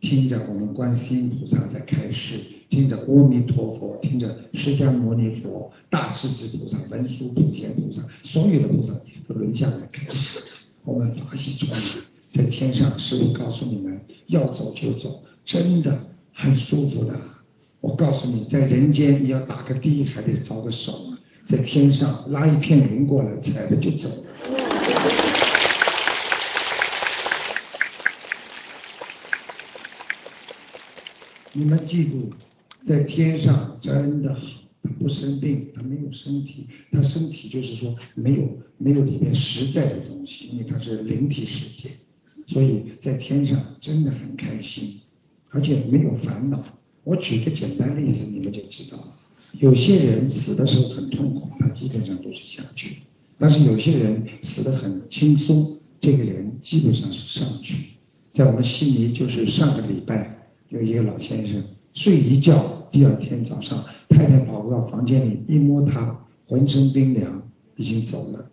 [0.00, 2.38] 听着我们观世音菩萨在开示，
[2.70, 8.92] 听着阿弥陀佛，听着释迦牟尼佛、大势至菩萨、文殊普贤菩萨，所有的菩萨
[9.26, 10.38] 都轮下来开示，
[10.84, 11.80] 我们法喜充满，
[12.30, 15.98] 在天上，师父告诉你们，要走就走，真的
[16.32, 17.14] 很舒服的。
[17.80, 21.12] 我告诉你，在人间你要打个的还得招个手，
[21.44, 24.08] 在天上拉一片云过来，踩着就走。
[31.58, 32.30] 你们记住，
[32.86, 34.40] 在天上真的好，
[34.80, 41.90] 他不生病，他没有身体，他身体就是说没有没有里面实在的东西，因为他是灵体世界，
[42.46, 45.00] 所以在天上真的很开心，
[45.48, 46.64] 而且没有烦恼。
[47.02, 49.12] 我举个简单例子，你们就知道了。
[49.58, 52.98] 有些人死的时候很痛苦，他基本上都是下去；
[53.36, 57.94] 但是有些人死得很轻松，这个人基本上是上去。
[58.32, 60.37] 在我们悉尼，就是上个礼拜。
[60.68, 61.64] 有一个老先生
[61.94, 67.42] 睡一觉，第二天早上太太跑到房间里一摸他，浑身冰凉，
[67.76, 68.50] 已经走了。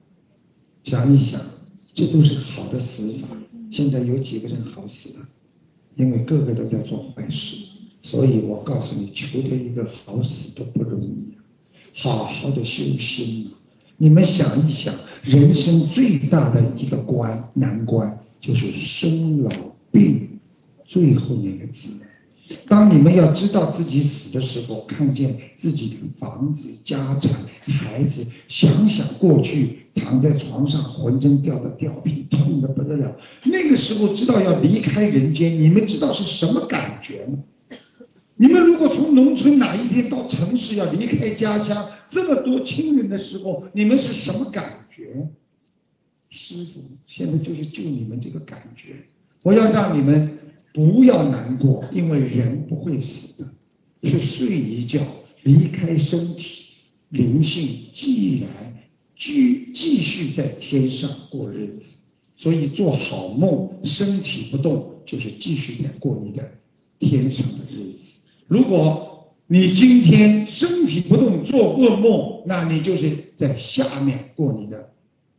[0.86, 1.42] 想一想，
[1.94, 3.28] 这都是好的死法。
[3.70, 5.20] 现在有几个人好死的？
[5.96, 7.58] 因为个个都在做坏事，
[8.02, 11.34] 所以我告诉你，求得一个好死都不容易。
[11.94, 13.60] 好好的修心啊！
[13.98, 19.52] 你们想一想，人生最大的一个关难关就是生老
[19.92, 20.30] 病。
[20.88, 21.90] 最后那个字，
[22.68, 27.32] 当你们要知道自己死的时候，看见自己的房子、家产、
[27.66, 33.18] 孩子，想想过去躺在床上浑身掉的掉皮，痛的不得了。
[33.46, 37.40] 那个时候知道要离开人间，你们知道是什么感觉吗？
[38.36, 45.30] 你们如果从农村哪一天到城市要离开家乡，这么多亲人的时候，你们是什么感觉？
[46.30, 48.98] 师傅现在就是救你们这个感觉，
[49.42, 50.38] 我要让你们。
[50.76, 53.46] 不要难过，因为人不会死
[54.02, 55.00] 的，是睡一觉
[55.44, 56.66] 离开身体，
[57.08, 58.50] 灵性既然
[59.16, 61.86] 继继续在天上过日子，
[62.36, 66.44] 所以做好梦，身体不动，就是继续在过你的
[67.00, 68.20] 天上的日子。
[68.48, 74.92] 如果你今天身体不动做噩梦，那你就是在下面过你的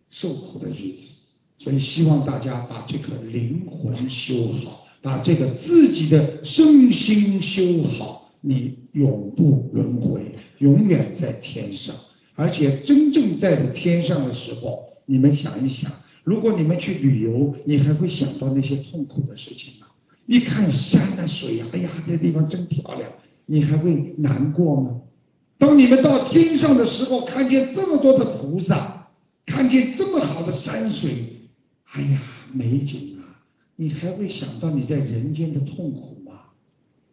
[0.09, 1.14] 受苦的日子。
[1.59, 4.86] 所以希望大家把这颗灵魂修好。
[5.07, 11.95] 把这个自己的身心修好，你永不轮回，永远在天上。
[12.35, 15.93] 而且真正在天上的时候，你们想一想，
[16.25, 19.87] 如果你们去旅游，你还会想到那些痛苦的事情吗？
[20.27, 23.09] 一看山啊水啊，哎呀，这地方真漂亮，
[23.47, 25.03] 你还会难过吗？
[25.57, 29.07] 当你们到天上的时候，看见这么多的菩萨，
[29.47, 31.13] 看见这么好的山水，
[31.93, 32.21] 哎呀，
[32.53, 33.16] 美景。
[33.77, 36.33] 你还会想到你在人间的痛苦吗？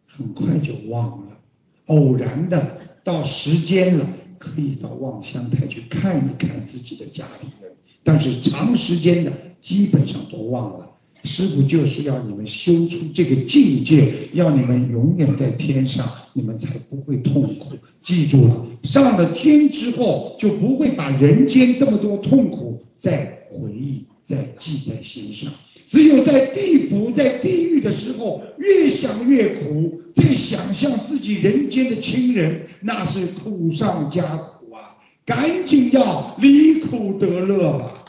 [0.06, 1.38] 很快就忘了。
[1.86, 4.08] 偶然的到时间了，
[4.38, 10.90] 可以到望乡台去看一看自己的家里人，但是长时间的基本上都忘了。
[11.24, 17.76] 师傅就是要你们修出这个境界，要你们永远在天上，你们才不会痛苦。
[18.02, 25.52] 记住了，上了天之后，就不会把人间这么多痛苦再回忆、再记在心上。
[25.94, 34.98] 只有在地府、在地狱的时候，越想越苦，再想象自己人间的亲人，那是苦上加苦啊！
[35.24, 38.04] 赶紧要离苦得乐吧！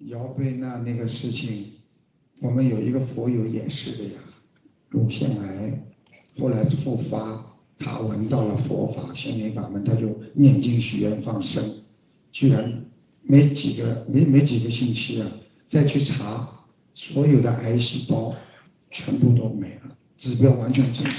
[0.00, 1.72] 姚贝娜那个事情，
[2.42, 4.20] 我们有一个佛友也是的呀，
[4.90, 5.82] 乳腺癌，
[6.38, 7.45] 后来复发。
[7.78, 11.62] 他闻到了佛法、心灵法门，他就念经许愿放生，
[12.32, 12.84] 居然
[13.22, 15.28] 没几个没没几个星期啊，
[15.68, 16.48] 再去查
[16.94, 18.34] 所有的癌细胞
[18.90, 21.14] 全部都没了，指标完全正常。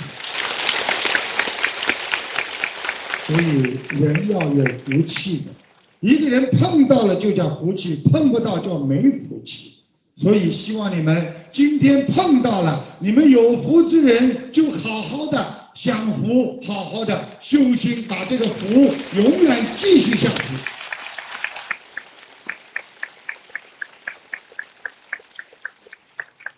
[3.27, 5.51] 所以人要有福气的，
[5.99, 9.73] 一个人碰到了就叫福气，碰不到叫没福气。
[10.15, 15.56] 所以希望你们今天碰到了，你们有福之人就好好的。
[15.77, 18.73] 享福，好好的修心，把这个福
[19.15, 20.43] 永远继续下去。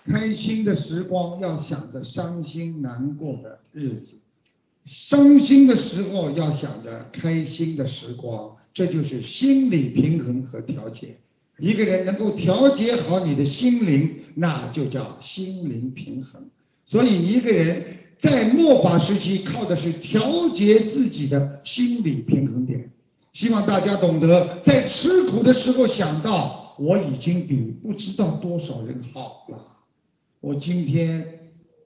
[0.10, 4.14] 开心的时光要想着伤心难过的日子，
[4.86, 11.18] 伤心的时候要想着开心的时光，这就是心理平衡和调节。
[11.58, 16.50] 一个人能够调节好你的心灵，那就叫心灵平衡。
[16.86, 17.98] 所以一个人。
[18.20, 22.92] 在末法时期，靠的是调节自己的心理平衡点。
[23.32, 29.58] 希望大家懂得，在吃苦的时候想到，我已经比不知道多少人好了。
[30.42, 31.26] 我今天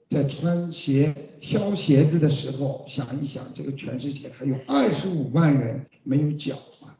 [0.08, 6.98] 在穿鞋、挑鞋子的时候，想一想，这个全世界还有二十五万人没有脚啊！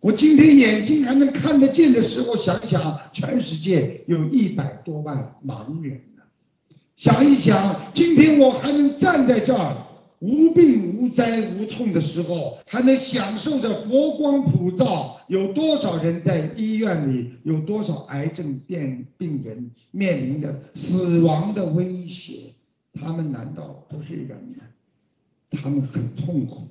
[0.00, 6.02] 我今天眼睛还能看得见的时候，想一想，全世界有一百多万盲人。
[6.96, 9.76] 想一想，今天我还能站在这儿。
[10.20, 17.34] 无病无灾无痛的时候，还能享受着佛光普照，有多少人在医院里？
[17.42, 22.54] 有多少癌症病病人面临着死亡的威胁？
[22.98, 24.64] 他们难道不是人吗？
[25.50, 26.68] 他们很痛苦，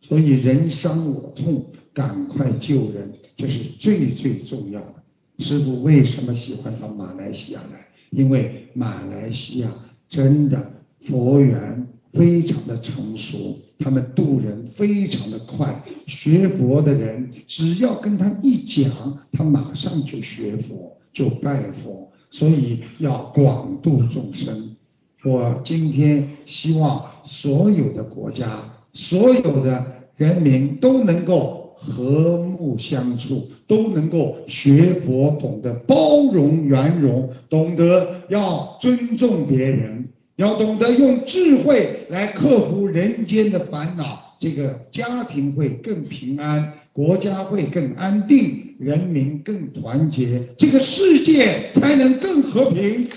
[0.00, 4.94] 所以人伤我痛，赶快救人，这是最最重要的。
[5.40, 7.86] 师傅为什么喜欢到马来西亚来？
[8.10, 9.70] 因为马来西亚
[10.08, 10.72] 真的
[11.04, 11.86] 佛缘。
[12.12, 15.84] 非常的成熟，他们渡人非常的快。
[16.06, 22.10] 学佛的人只要跟他一讲，他马上就学佛，就拜佛。
[22.30, 24.74] 所以要广度众生。
[25.24, 28.62] 我今天希望所有的国家、
[28.94, 29.84] 所有的
[30.16, 40.08] 人民都能够和睦相处，都能够学佛，懂得包容圆融，懂得要尊重别人。
[40.36, 53.08] 要懂得用智慧来克服人间的烦恼，这个家庭会更平安，国家会更安定，人民更团结，这个世界才能更和平。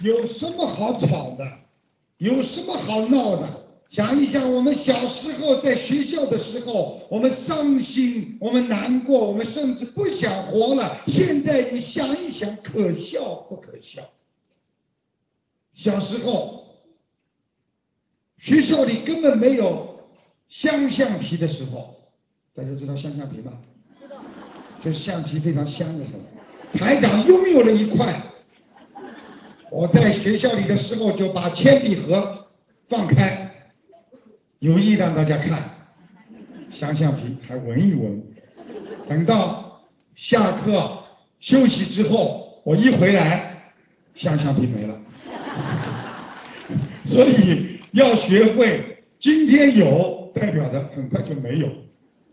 [0.00, 1.65] 有什么好吵的？
[2.18, 3.48] 有什么好闹的？
[3.88, 10.98] 想一想，我们小时候在学校的时候，我们伤心，我们难过，我们甚至不想活了。
[11.06, 14.02] 现在你想一想，可笑不可笑？
[15.72, 16.66] 小时候，
[18.38, 20.00] 学校里根本没有
[20.48, 21.94] 香橡皮的时候，
[22.54, 23.52] 大家知道香橡皮吗？
[24.00, 24.16] 知道。
[24.82, 28.20] 就是橡皮非常香的时候，台长拥有了一块。
[29.70, 32.46] 我在学校里的时候，就把铅笔盒
[32.88, 33.50] 放开。
[34.58, 35.62] 有意让大家看，
[36.70, 38.22] 香橡皮还闻一闻，
[39.08, 39.82] 等到
[40.14, 40.98] 下课
[41.40, 43.72] 休息之后，我一回来，
[44.14, 44.98] 香橡皮没了。
[47.04, 51.68] 所以要学会，今天有代表的很快就没有，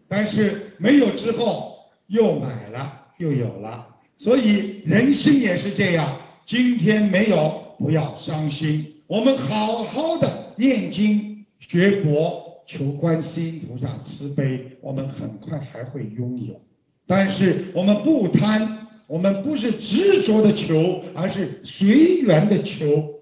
[0.07, 1.77] 但是没有之后
[2.07, 11.45] 又买了又有了，所以人心也是这样，今天没有不要伤心，我们好好的念经。
[11.59, 16.59] 学佛求观世音菩萨慈悲，我们很快还会拥有。
[17.07, 23.21] 但是我们不贪，我们不是执着的求，而是随缘的求。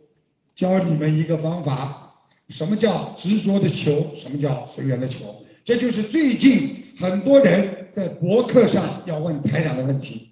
[0.56, 2.16] 教你们一个方法，
[2.50, 4.08] 什么叫执着的求？
[4.16, 5.44] 什么叫随缘的求？
[5.64, 10.30] 这就是最近很多人在博客上要问台长的问题。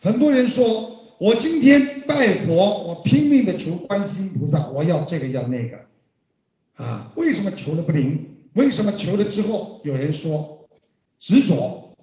[0.00, 5.80] 很多人说，我今天拜佛，我拼命的求观世音菩萨，我要这个要那个。
[6.82, 8.26] 啊，为什么求的不灵？
[8.54, 10.66] 为什么求了之后有人说
[11.18, 11.94] 执着？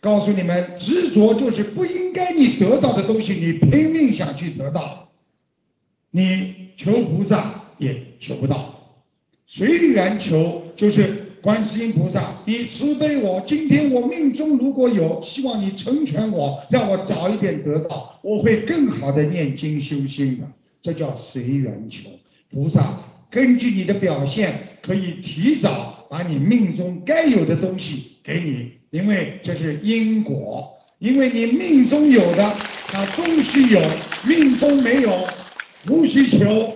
[0.00, 5.10] 告诉你们，执着就是不应该你得到的东西，你拼命想去得到，
[6.10, 8.96] 你求菩萨也求不到。
[9.46, 20.46] 随缘求就是观世音菩萨，你慈悲我，今天我命中如果有，希望你成全我，让我早一点得到，我会更好的念经修心的，
[20.80, 22.08] 这叫随缘求
[22.52, 22.96] 菩萨。
[23.28, 30.78] 根据你的表现，可以提早把你命中该有的东西给你，因为这是因果。
[31.00, 32.54] 因为你命中有的，
[32.86, 33.80] 它终须有；
[34.24, 35.10] 命中没有，
[35.88, 36.72] 无需求。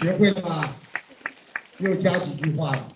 [0.00, 0.74] 学会了吗？
[1.78, 2.88] 又加几句话了。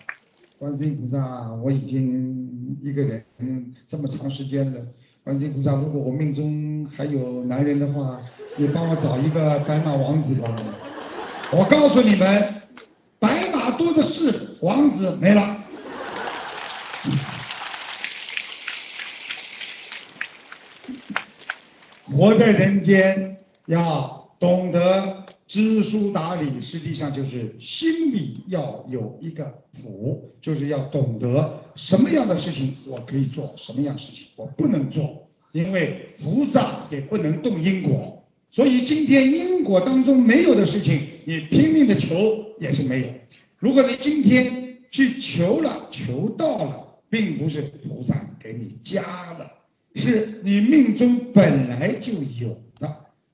[0.57, 3.25] 观世音菩萨，我已经一个人
[3.87, 4.79] 这么长时间了。
[5.21, 8.21] 观世音菩萨，如果我命中还有男人的话。
[8.55, 10.47] 你帮我找一个白马王子吧！
[11.51, 12.61] 我告诉你们，
[13.17, 15.57] 白马多的是，王子没了。
[22.15, 25.22] 活在人间，要懂得
[25.53, 38.25] 知书达理，实际上就是心里要有一个谱，就是要懂得什么样的事情我可以做，什么样事情我不能做，因为菩萨也不能动因果。
[38.49, 43.07] 所以今天因果当中没有的事情，你拼命的求也是没有。
[43.59, 49.51] 如果你今天去求了，求到了，并不是菩萨给你加的，
[49.93, 52.59] 是你命中本来就有。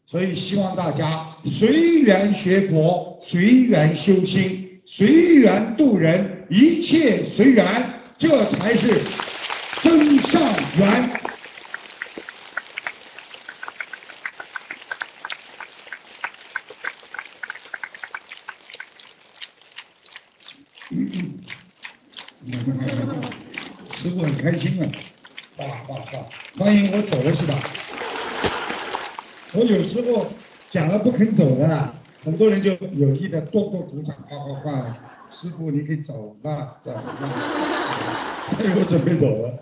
[0.10, 9.01] 所以希望大家随缘学佛，随缘修心，随缘度人，一切随缘，这才是
[9.84, 10.41] 真上
[10.80, 11.12] 缘。
[23.95, 24.89] 师傅很开心啊，
[25.57, 26.26] 哇哇哇！
[26.57, 27.62] 欢迎我走了是吧？
[29.51, 30.26] 我有时候
[30.72, 31.94] 讲了不肯走的，
[32.24, 34.98] 很多人就有意的跺跺鼓掌，夸夸夸。
[35.32, 38.50] 师傅你可以走吧，走吧。
[38.50, 39.60] 我准备走了。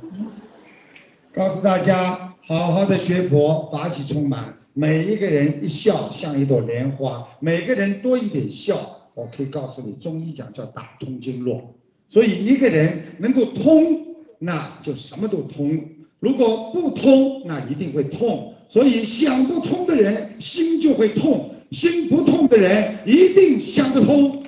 [1.34, 4.54] 告诉大家，好好的学佛，法喜充满。
[4.72, 8.78] 每一个人一笑像一朵莲花，每个人多一点笑，
[9.14, 11.76] 我可以告诉你，中医讲叫打通经络。
[12.08, 15.78] 所以一个人能够通，那就什么都通；
[16.22, 18.54] 如果不通，那一定会痛。
[18.70, 24.44] 所以想不通的人心就会痛，心不痛的人一定想得通。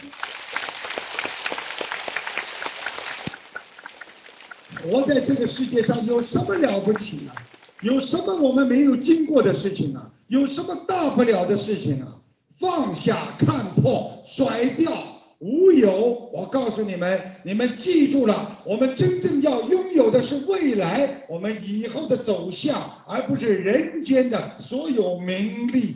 [4.84, 7.36] 活在这个世界上有什么了不起啊？
[7.82, 10.10] 有什么我们没有经过的事情啊？
[10.28, 12.16] 有什么大不了的事情啊？
[12.60, 16.30] 放下，看破，甩掉，无有。
[16.32, 25.96] 我告诉你们，你们记住了，我们真正要拥有的是未来，我们以后的走向，而不是人间的所有名利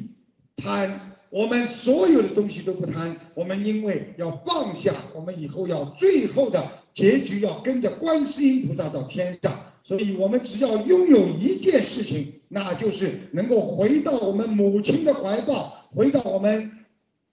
[0.58, 1.12] 贪。
[1.30, 6.64] 我们所有的东西都不贪，我们因为要放下，我们以后要最后的
[6.94, 16.72] 结局要跟着观世音菩萨到天上，所以我们只要拥有一件事情，那就是能够回到我们母亲的怀抱，回到我们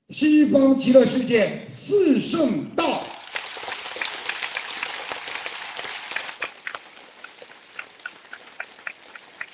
[0.08, 3.02] 西方极乐世界四圣道。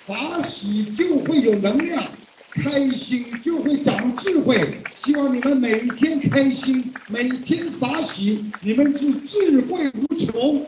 [0.06, 2.06] 法喜就会有能量，
[2.50, 4.82] 开心就会长智慧。
[4.96, 10.66] 希望你们每天开心，每天法喜，你们是智慧无穷，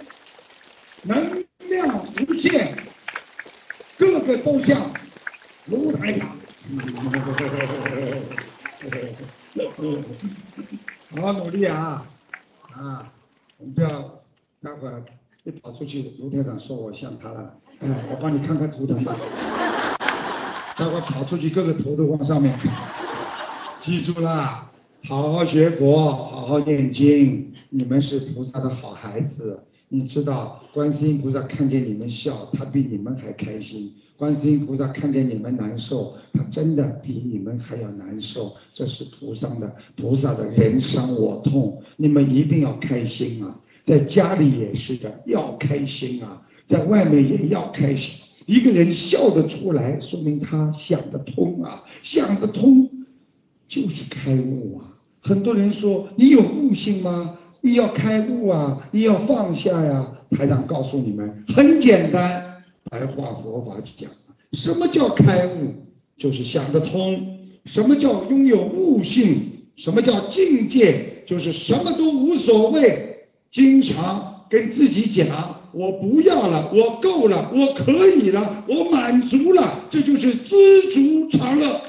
[1.03, 2.77] 能量无限，
[3.97, 4.93] 个个都像
[5.67, 6.37] 卢台长。
[11.11, 12.07] 好好努力啊
[12.73, 13.13] 啊！
[13.57, 14.23] 我们不要
[14.63, 15.03] 待会儿
[15.45, 17.55] 一跑出去，卢台长说我像他了。
[17.81, 19.17] 哎，我帮你看看图腾吧。
[20.77, 22.73] 待会儿跑出去，各个头都往上面看。
[23.81, 24.71] 记住了，
[25.09, 27.53] 好好学佛，好好念经。
[27.71, 29.65] 你们是菩萨的好孩子。
[29.89, 38.53] 你知道，观世音菩萨看见你们笑，他比你们还开心；观世音菩萨看见你们难受，他真的比你们还要难受。
[38.75, 41.81] 这是菩萨的菩萨的人伤我痛。
[41.97, 43.61] 你们一定要开心啊！
[43.85, 46.43] 在家里也是的，要开心啊！
[46.66, 52.91] 在外面也要开心，一个人笑得出来，说明他想得通啊，想得通
[53.69, 54.99] 就是开悟啊。
[55.21, 57.39] 很多人说你有悟性吗？
[57.61, 60.14] 你要开悟啊，你要放下呀。
[60.31, 62.47] 台长告诉你们，很简单，
[62.91, 64.11] 白话佛法讲，
[64.53, 65.74] 什么叫开悟？
[66.16, 67.39] 就是想得通。
[67.64, 69.41] 什么叫拥有悟性？
[69.76, 71.22] 什么叫境界？
[71.26, 75.57] 就是什么都无所谓，经常跟自己讲。
[75.72, 81.82] 我不要了，我够了，我可以了，我满足了，这就是知足常乐。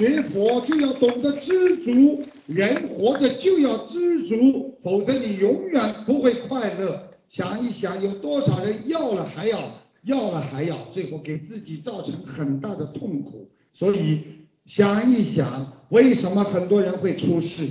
[0.00, 7.10] 学佛就要懂得知足，人活着就要知足，否则你永远不会快乐。
[7.28, 9.60] 想一想，有多少人要了还要，
[10.04, 13.50] 要了还要，最后给自己造成很大的痛苦。
[13.74, 14.20] 所以
[14.64, 15.70] 想一想。
[15.90, 17.66] 为什么很多人会出事？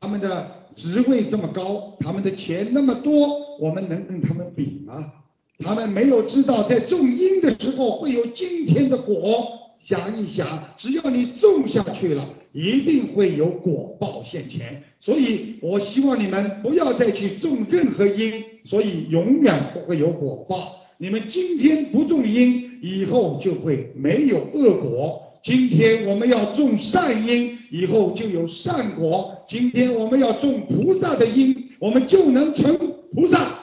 [0.00, 5.12] 他们的职位这么高，他们的钱那么多，我们能跟他们比吗？
[5.58, 9.69] 他们没有知道在种因的时候会有今天的果。
[9.80, 14.82] 想一想，只要你种下去了，一定会有果报现前。
[15.00, 20.76] 所以我希望你们不要再去种任何因，所以永远不会有果报。
[20.98, 25.22] 你们今天不种因，以后就会没有恶果。
[25.42, 29.34] 今天我们要种善因，以后就有善果。
[29.48, 32.76] 今天我们要种菩萨的因，我们就能成
[33.14, 33.59] 菩萨。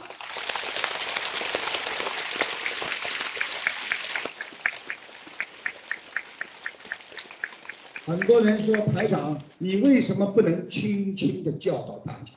[8.08, 12.32] 很多人说台长，你为什么不能轻轻的教导大家？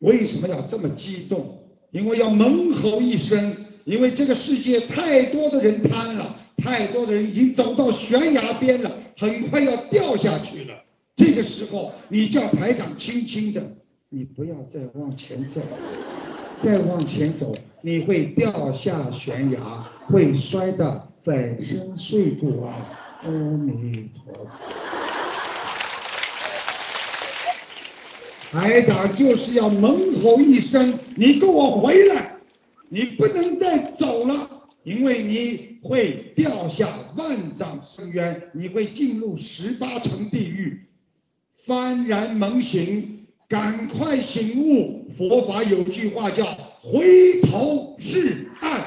[0.00, 1.62] 为什么要这么激动？
[1.90, 3.56] 因为要猛吼一声，
[3.86, 6.36] 因为这个世界太多的人贪了。
[6.58, 10.74] 太多的人已经走到悬崖边了，很快要掉下去了。
[11.16, 13.62] 这个时候，你叫台长轻轻的，
[14.10, 15.62] 你不要再往前走。
[16.60, 17.50] 再往前走，
[17.80, 22.74] 你会掉下悬崖，会摔得粉身碎骨啊！
[23.22, 24.97] 阿弥陀佛。
[28.50, 32.36] 台长就是要猛吼一声：“你给我回来！
[32.88, 34.48] 你不能再走了，
[34.84, 40.86] 因为你会掉下万丈深渊，你会进入十八层地狱，
[41.66, 45.10] 幡然猛醒，赶快醒悟！
[45.18, 46.46] 佛法有句话叫
[46.80, 48.82] ‘回头是岸’。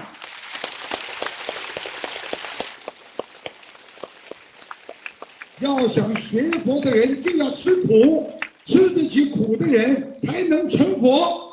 [5.59, 8.31] 要想学佛的人，就要吃苦。”
[8.71, 11.51] 吃得起苦的人才能成佛。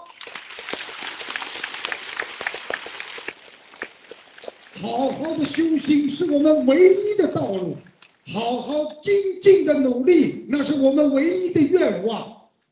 [4.80, 7.76] 好好的修心是我们唯一的道路，
[8.32, 9.12] 好好精
[9.42, 12.20] 进的努力那是我们唯一的愿望，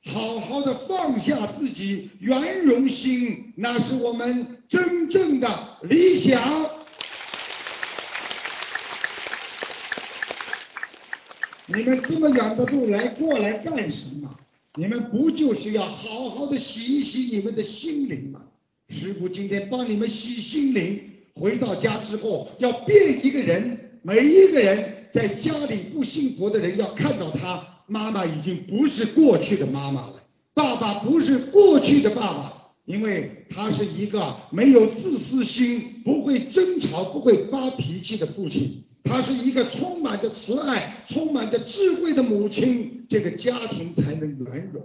[0.05, 5.49] 好好的放下自己圆融心那是我们真正的
[5.83, 6.71] 理想。
[11.69, 14.31] 你们这么远的路来过来干什么？
[14.77, 18.41] 你们不就是要好好的洗一洗你们的心灵吗？
[18.89, 21.01] 师傅今天帮你们洗心灵，
[21.35, 23.99] 回到家之后要变一个人。
[24.03, 30.23] 每一个人在家里不信佛的人要看到他妈妈已经不是过去的妈妈了，
[30.55, 32.53] 爸爸不是过去的爸爸，
[32.85, 38.85] 因为他是一个没有自私心、不会争吵、不会发脾气的父亲。
[39.07, 44.83] 她是一个充满着慈爱、充满着智慧的母亲，这个家庭才能圆融。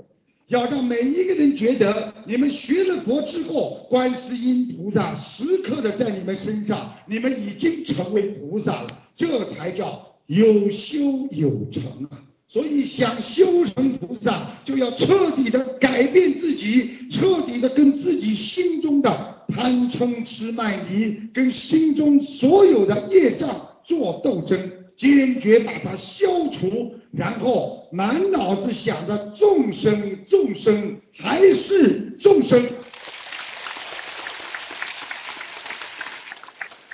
[0.48, 11.00] 要让每一个人觉得，你们学了佛之后，观世音菩萨时刻的在你们身上，你们已经成为菩萨了，这才叫有修
[11.32, 12.22] 有成啊！
[12.52, 23.70] 所以想修成菩萨，就要彻底的改变自己，彻底的跟自己心中的贪嗔痴慢疑，跟心中所有的业障。
[23.84, 32.64] 做斗争，坚决把它消除，然后满脑子想着众生，众生还是众生，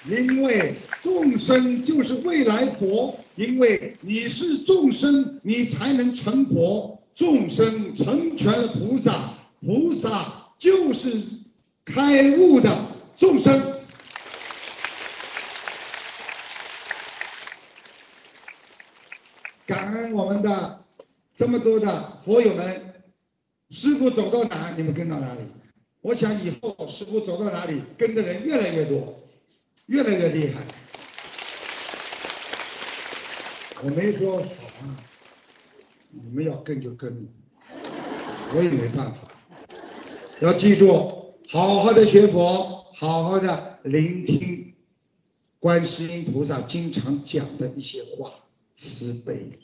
[0.10, 9.32] 因为众生就是未来佛，因为你是众生，你才能成佛，众生成全了菩萨，
[9.62, 11.22] 菩萨就是
[11.86, 12.76] 开悟的
[13.16, 13.76] 众生。
[19.68, 20.84] 感恩我们的
[21.38, 22.82] 这么多的佛友们，
[23.70, 25.42] 师傅走到哪，你们跟到哪里。
[26.02, 29.22] 我想以后师傅走到哪里，跟的人越来越多，
[29.86, 30.62] 越来越厉害。
[33.84, 34.44] 我没说好
[34.82, 34.98] 啊，
[36.10, 37.28] 你们要跟就跟，
[38.56, 39.18] 我也没办法。
[40.42, 44.74] 要记住，好好的学佛，好好的聆听
[45.60, 48.32] 观世音菩萨经常讲的一些话。
[48.78, 49.60] 慈悲，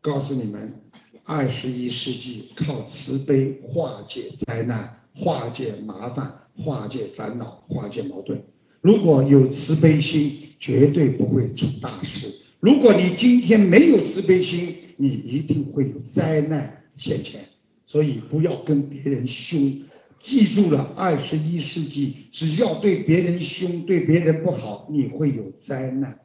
[0.00, 0.80] 告诉你们，
[1.24, 8.44] 二十一世纪靠慈悲化解灾难、化解麻烦、化解烦恼、化解矛盾。
[8.80, 12.32] 如果有慈悲心，绝对不会出大事。
[12.64, 17.44] 如果你今天没有慈悲心，你一定会有灾难现前。
[17.84, 19.82] 所以不要跟别人凶，
[20.18, 26.20] 记住了，二十一世纪只要对别人凶、对别人不好，你会有灾难。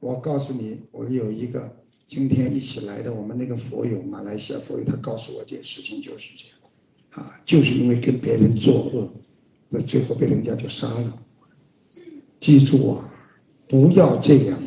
[0.00, 1.76] 我告诉你，我有一个
[2.08, 9.12] 今天一起来的我们那个佛友，马来西亚佛友，他告诉我一件事情，就是这样，啊，就是因为跟别人作恶，
[9.68, 11.18] 那最后被人家就杀了。
[12.40, 13.12] 记住啊，
[13.68, 14.58] 不要这样，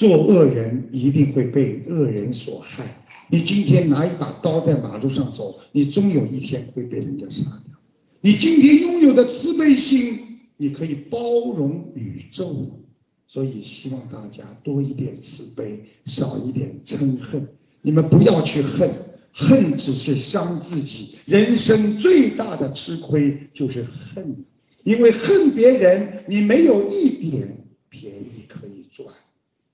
[0.00, 3.04] 做恶人一定会被恶人所害。
[3.28, 7.76] 你今天拿一把刀在马路上走，你终有一天会被人家杀掉。
[8.22, 10.18] 你今天拥有的慈悲心，
[10.56, 11.18] 你可以包
[11.54, 12.80] 容宇宙。
[13.26, 17.46] 所以希望大家多一点慈悲，少一点嗔恨。
[17.82, 18.90] 你们不要去恨，
[19.34, 21.16] 恨只是伤自己。
[21.26, 24.46] 人生最大的吃亏就是恨，
[24.82, 28.79] 因为恨别人，你没有一点便宜可以。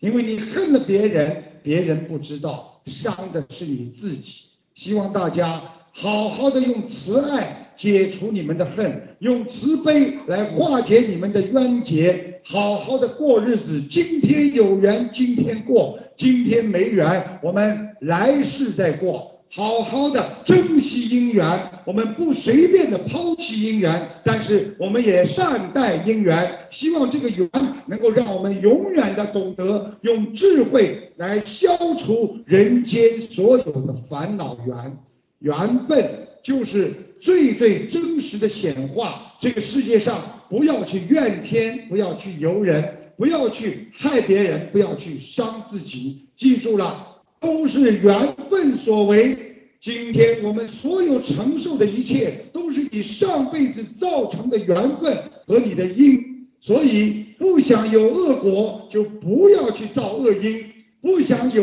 [0.06, 4.42] 因为你恨了别人，别人不知道，伤的是你自己。
[4.72, 12.40] 希望大家好好的用慈爱解除你们的恨，用慈悲来化解你们的冤结。
[12.44, 19.35] 好好的过日子，今天有缘今天过，今天没缘我们来世再过。
[19.48, 26.68] 好好的珍惜姻缘，我们不随便的抛弃姻缘，但是我们也善待姻缘。
[26.70, 27.48] 希望这个缘
[27.86, 34.98] 能够让我们永远的懂得用智慧来消除人间所有的烦恼缘。
[35.38, 39.34] 缘分就是最最真实的显化。
[39.40, 46.26] 这个世界上不要去怨天，不要去尤人，不要去害别人，不要去伤自己。
[46.36, 49.36] 记住了，都是缘分所为。
[49.80, 55.16] 今天我们所有承受的一切，都是你上辈子造成的缘分
[55.46, 56.48] 和你的因。
[56.60, 60.64] 所以不想有恶果，就不要去造恶因；
[61.00, 61.62] 不想有，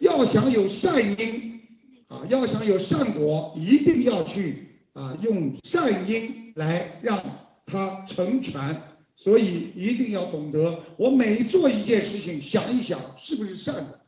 [0.00, 1.60] 要想有善因
[2.06, 7.20] 啊，要想有善果，一定要去啊，用善因来让
[7.66, 8.80] 它成全。
[9.22, 14.00] 所以一定要懂得，我每做一件事情，想一想是不是善的；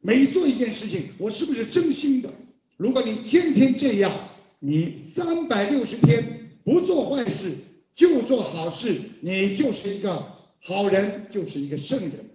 [0.00, 2.28] 每做一件事情，我是不是真心的。
[2.76, 4.12] 如果你天天这样，
[4.58, 7.54] 你三百六十天不做坏事。
[7.96, 10.22] 就做好事，你就是一个
[10.60, 12.28] 好人，就是一个圣人。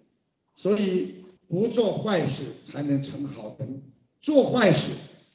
[0.58, 1.18] 所以
[1.48, 3.84] 不做坏事才能成好人，
[4.24, 4.88] 做坏事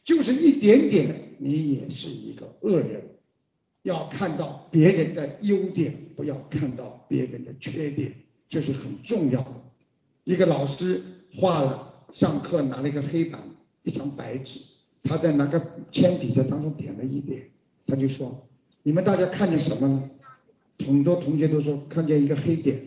[0.03, 3.03] 就是一点点，你也是一个恶人。
[3.85, 8.13] 要看到别人的优点，不要看到别人的缺点，
[8.49, 9.53] 这是很重要的。
[10.25, 11.03] 一个老师
[11.37, 13.41] 画了，上课拿了一个黑板，
[13.83, 14.61] 一张白纸，
[15.05, 15.63] 他在拿个
[15.93, 17.43] 铅笔在当中点了一点，
[17.87, 18.49] 他就说
[18.83, 20.11] ：“你们大家看见什么了？”
[20.87, 22.81] 很多同学都说看见一个黑点，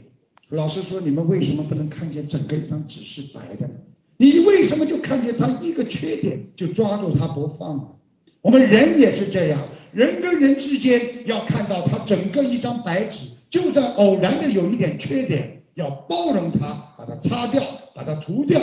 [0.50, 3.70] 老师说你们为什么不能看见整个一张纸是白的？
[4.18, 8.00] 你为什么就看见他一个缺点就抓住他不放？
[8.42, 9.62] 我们人也是这样，
[9.92, 16.68] 人跟人之间要看到他整个一张白纸，就算偶然的有一点缺点，要包容他，
[16.98, 17.64] 把它擦掉，
[17.96, 18.62] 把它涂掉，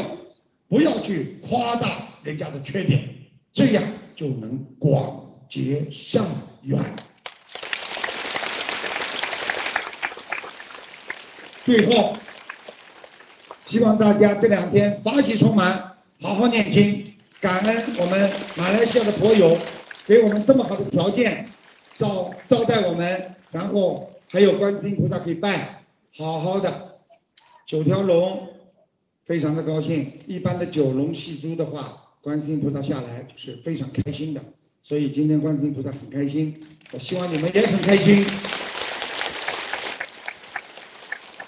[0.68, 3.09] 不要去夸大人家的缺点，
[3.53, 3.83] 这样
[4.14, 5.20] 就能广
[5.51, 6.24] 结善
[6.62, 6.81] 缘。
[11.64, 12.16] 最后，
[13.66, 19.59] 希望大家这两天法喜充满，好好念经，感恩我们马来西亚的佛友
[20.07, 21.48] 给我们这么好的条件
[21.98, 25.82] 招招待我们，然后还有观世音菩萨可以拜，
[26.16, 26.98] 好好的
[27.66, 28.48] 九条龙，
[29.24, 30.12] 非常的高兴。
[30.28, 34.40] 一般的九龙戏珠的话，观世音菩萨下来是非常开心的，
[34.84, 36.54] 所以今天观世音菩萨很开心，
[36.92, 38.24] 我希望你们也很开心。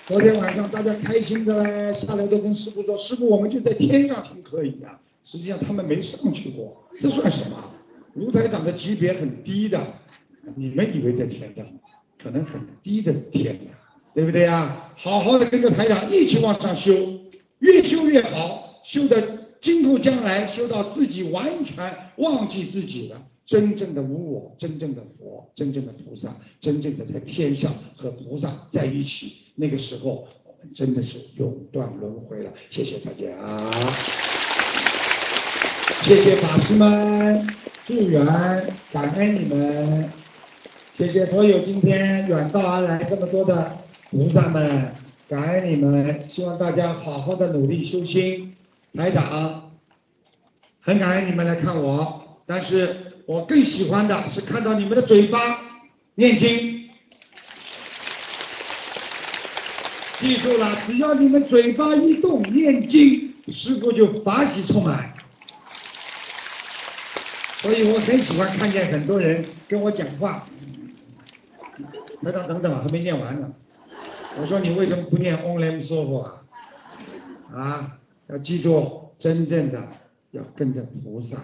[0.06, 7.74] 昨天晚上大家开心的嘞，下来都跟师傅说：“师傅，我们就在天上听课一样。”实际上他们没上去过，这算什么？
[8.18, 9.80] 卢台长的级别很低的，
[10.56, 11.64] 你们以为在天上，
[12.20, 13.58] 可能很低的天，
[14.14, 14.92] 对不对呀？
[14.96, 16.92] 好好的跟着台长一起往上修，
[17.60, 23.22] 越修越好，修的今后将来修到自己完全忘记自己了。
[23.46, 32.52] 真正的无我，真正的佛，真正的菩萨，真正的在天上和菩萨在一起，那个时候我们真的是永断轮回了。
[32.68, 34.37] 谢谢大家，
[36.02, 37.46] 谢谢法师们
[37.86, 38.24] 助缘，
[38.92, 40.10] 感恩你们，
[40.96, 43.76] 谢谢所有今天远道而来这么多的
[44.10, 44.94] 菩萨们，
[45.28, 48.54] 感恩你们，希望大家好好的努力修心。
[48.96, 49.70] 台长，
[50.80, 53.04] 很感恩你们来看我，但是。
[53.28, 55.60] 我更喜欢的是看到你们的嘴巴
[56.14, 56.88] 念经，
[60.18, 65.12] 记住了，只要你们嘴巴一动念经，师傅就法喜充满。
[67.60, 70.46] 所以我很喜欢看见很多人跟我讲话。
[72.20, 73.52] 等等等等，还没念完呢。
[74.40, 76.42] 我说你为什么不念 Only s o f 啊？
[77.52, 77.98] 啊，
[78.28, 79.88] 要记住，真正的
[80.32, 81.42] 要跟着菩萨呀。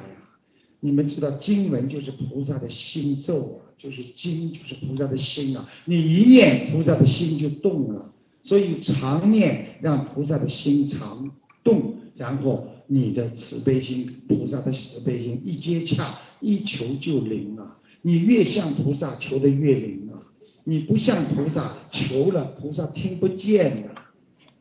[0.81, 5.69] 你们知道经文就是菩萨的心咒啊，就是经就是菩萨的心啊。
[5.85, 8.11] 你一念，菩萨的心就动了。
[8.43, 11.31] 所以常念，让菩萨的心常
[11.63, 17.79] 动，然后你的慈悲心，菩萨的慈悲心一接洽，一求就灵啊。
[18.03, 20.21] 你越向菩萨求的越灵啊。
[20.65, 24.13] 你不向菩萨求了，菩萨听不见啊。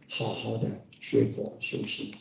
[0.09, 0.69] 好好的
[0.99, 2.11] 学佛修行，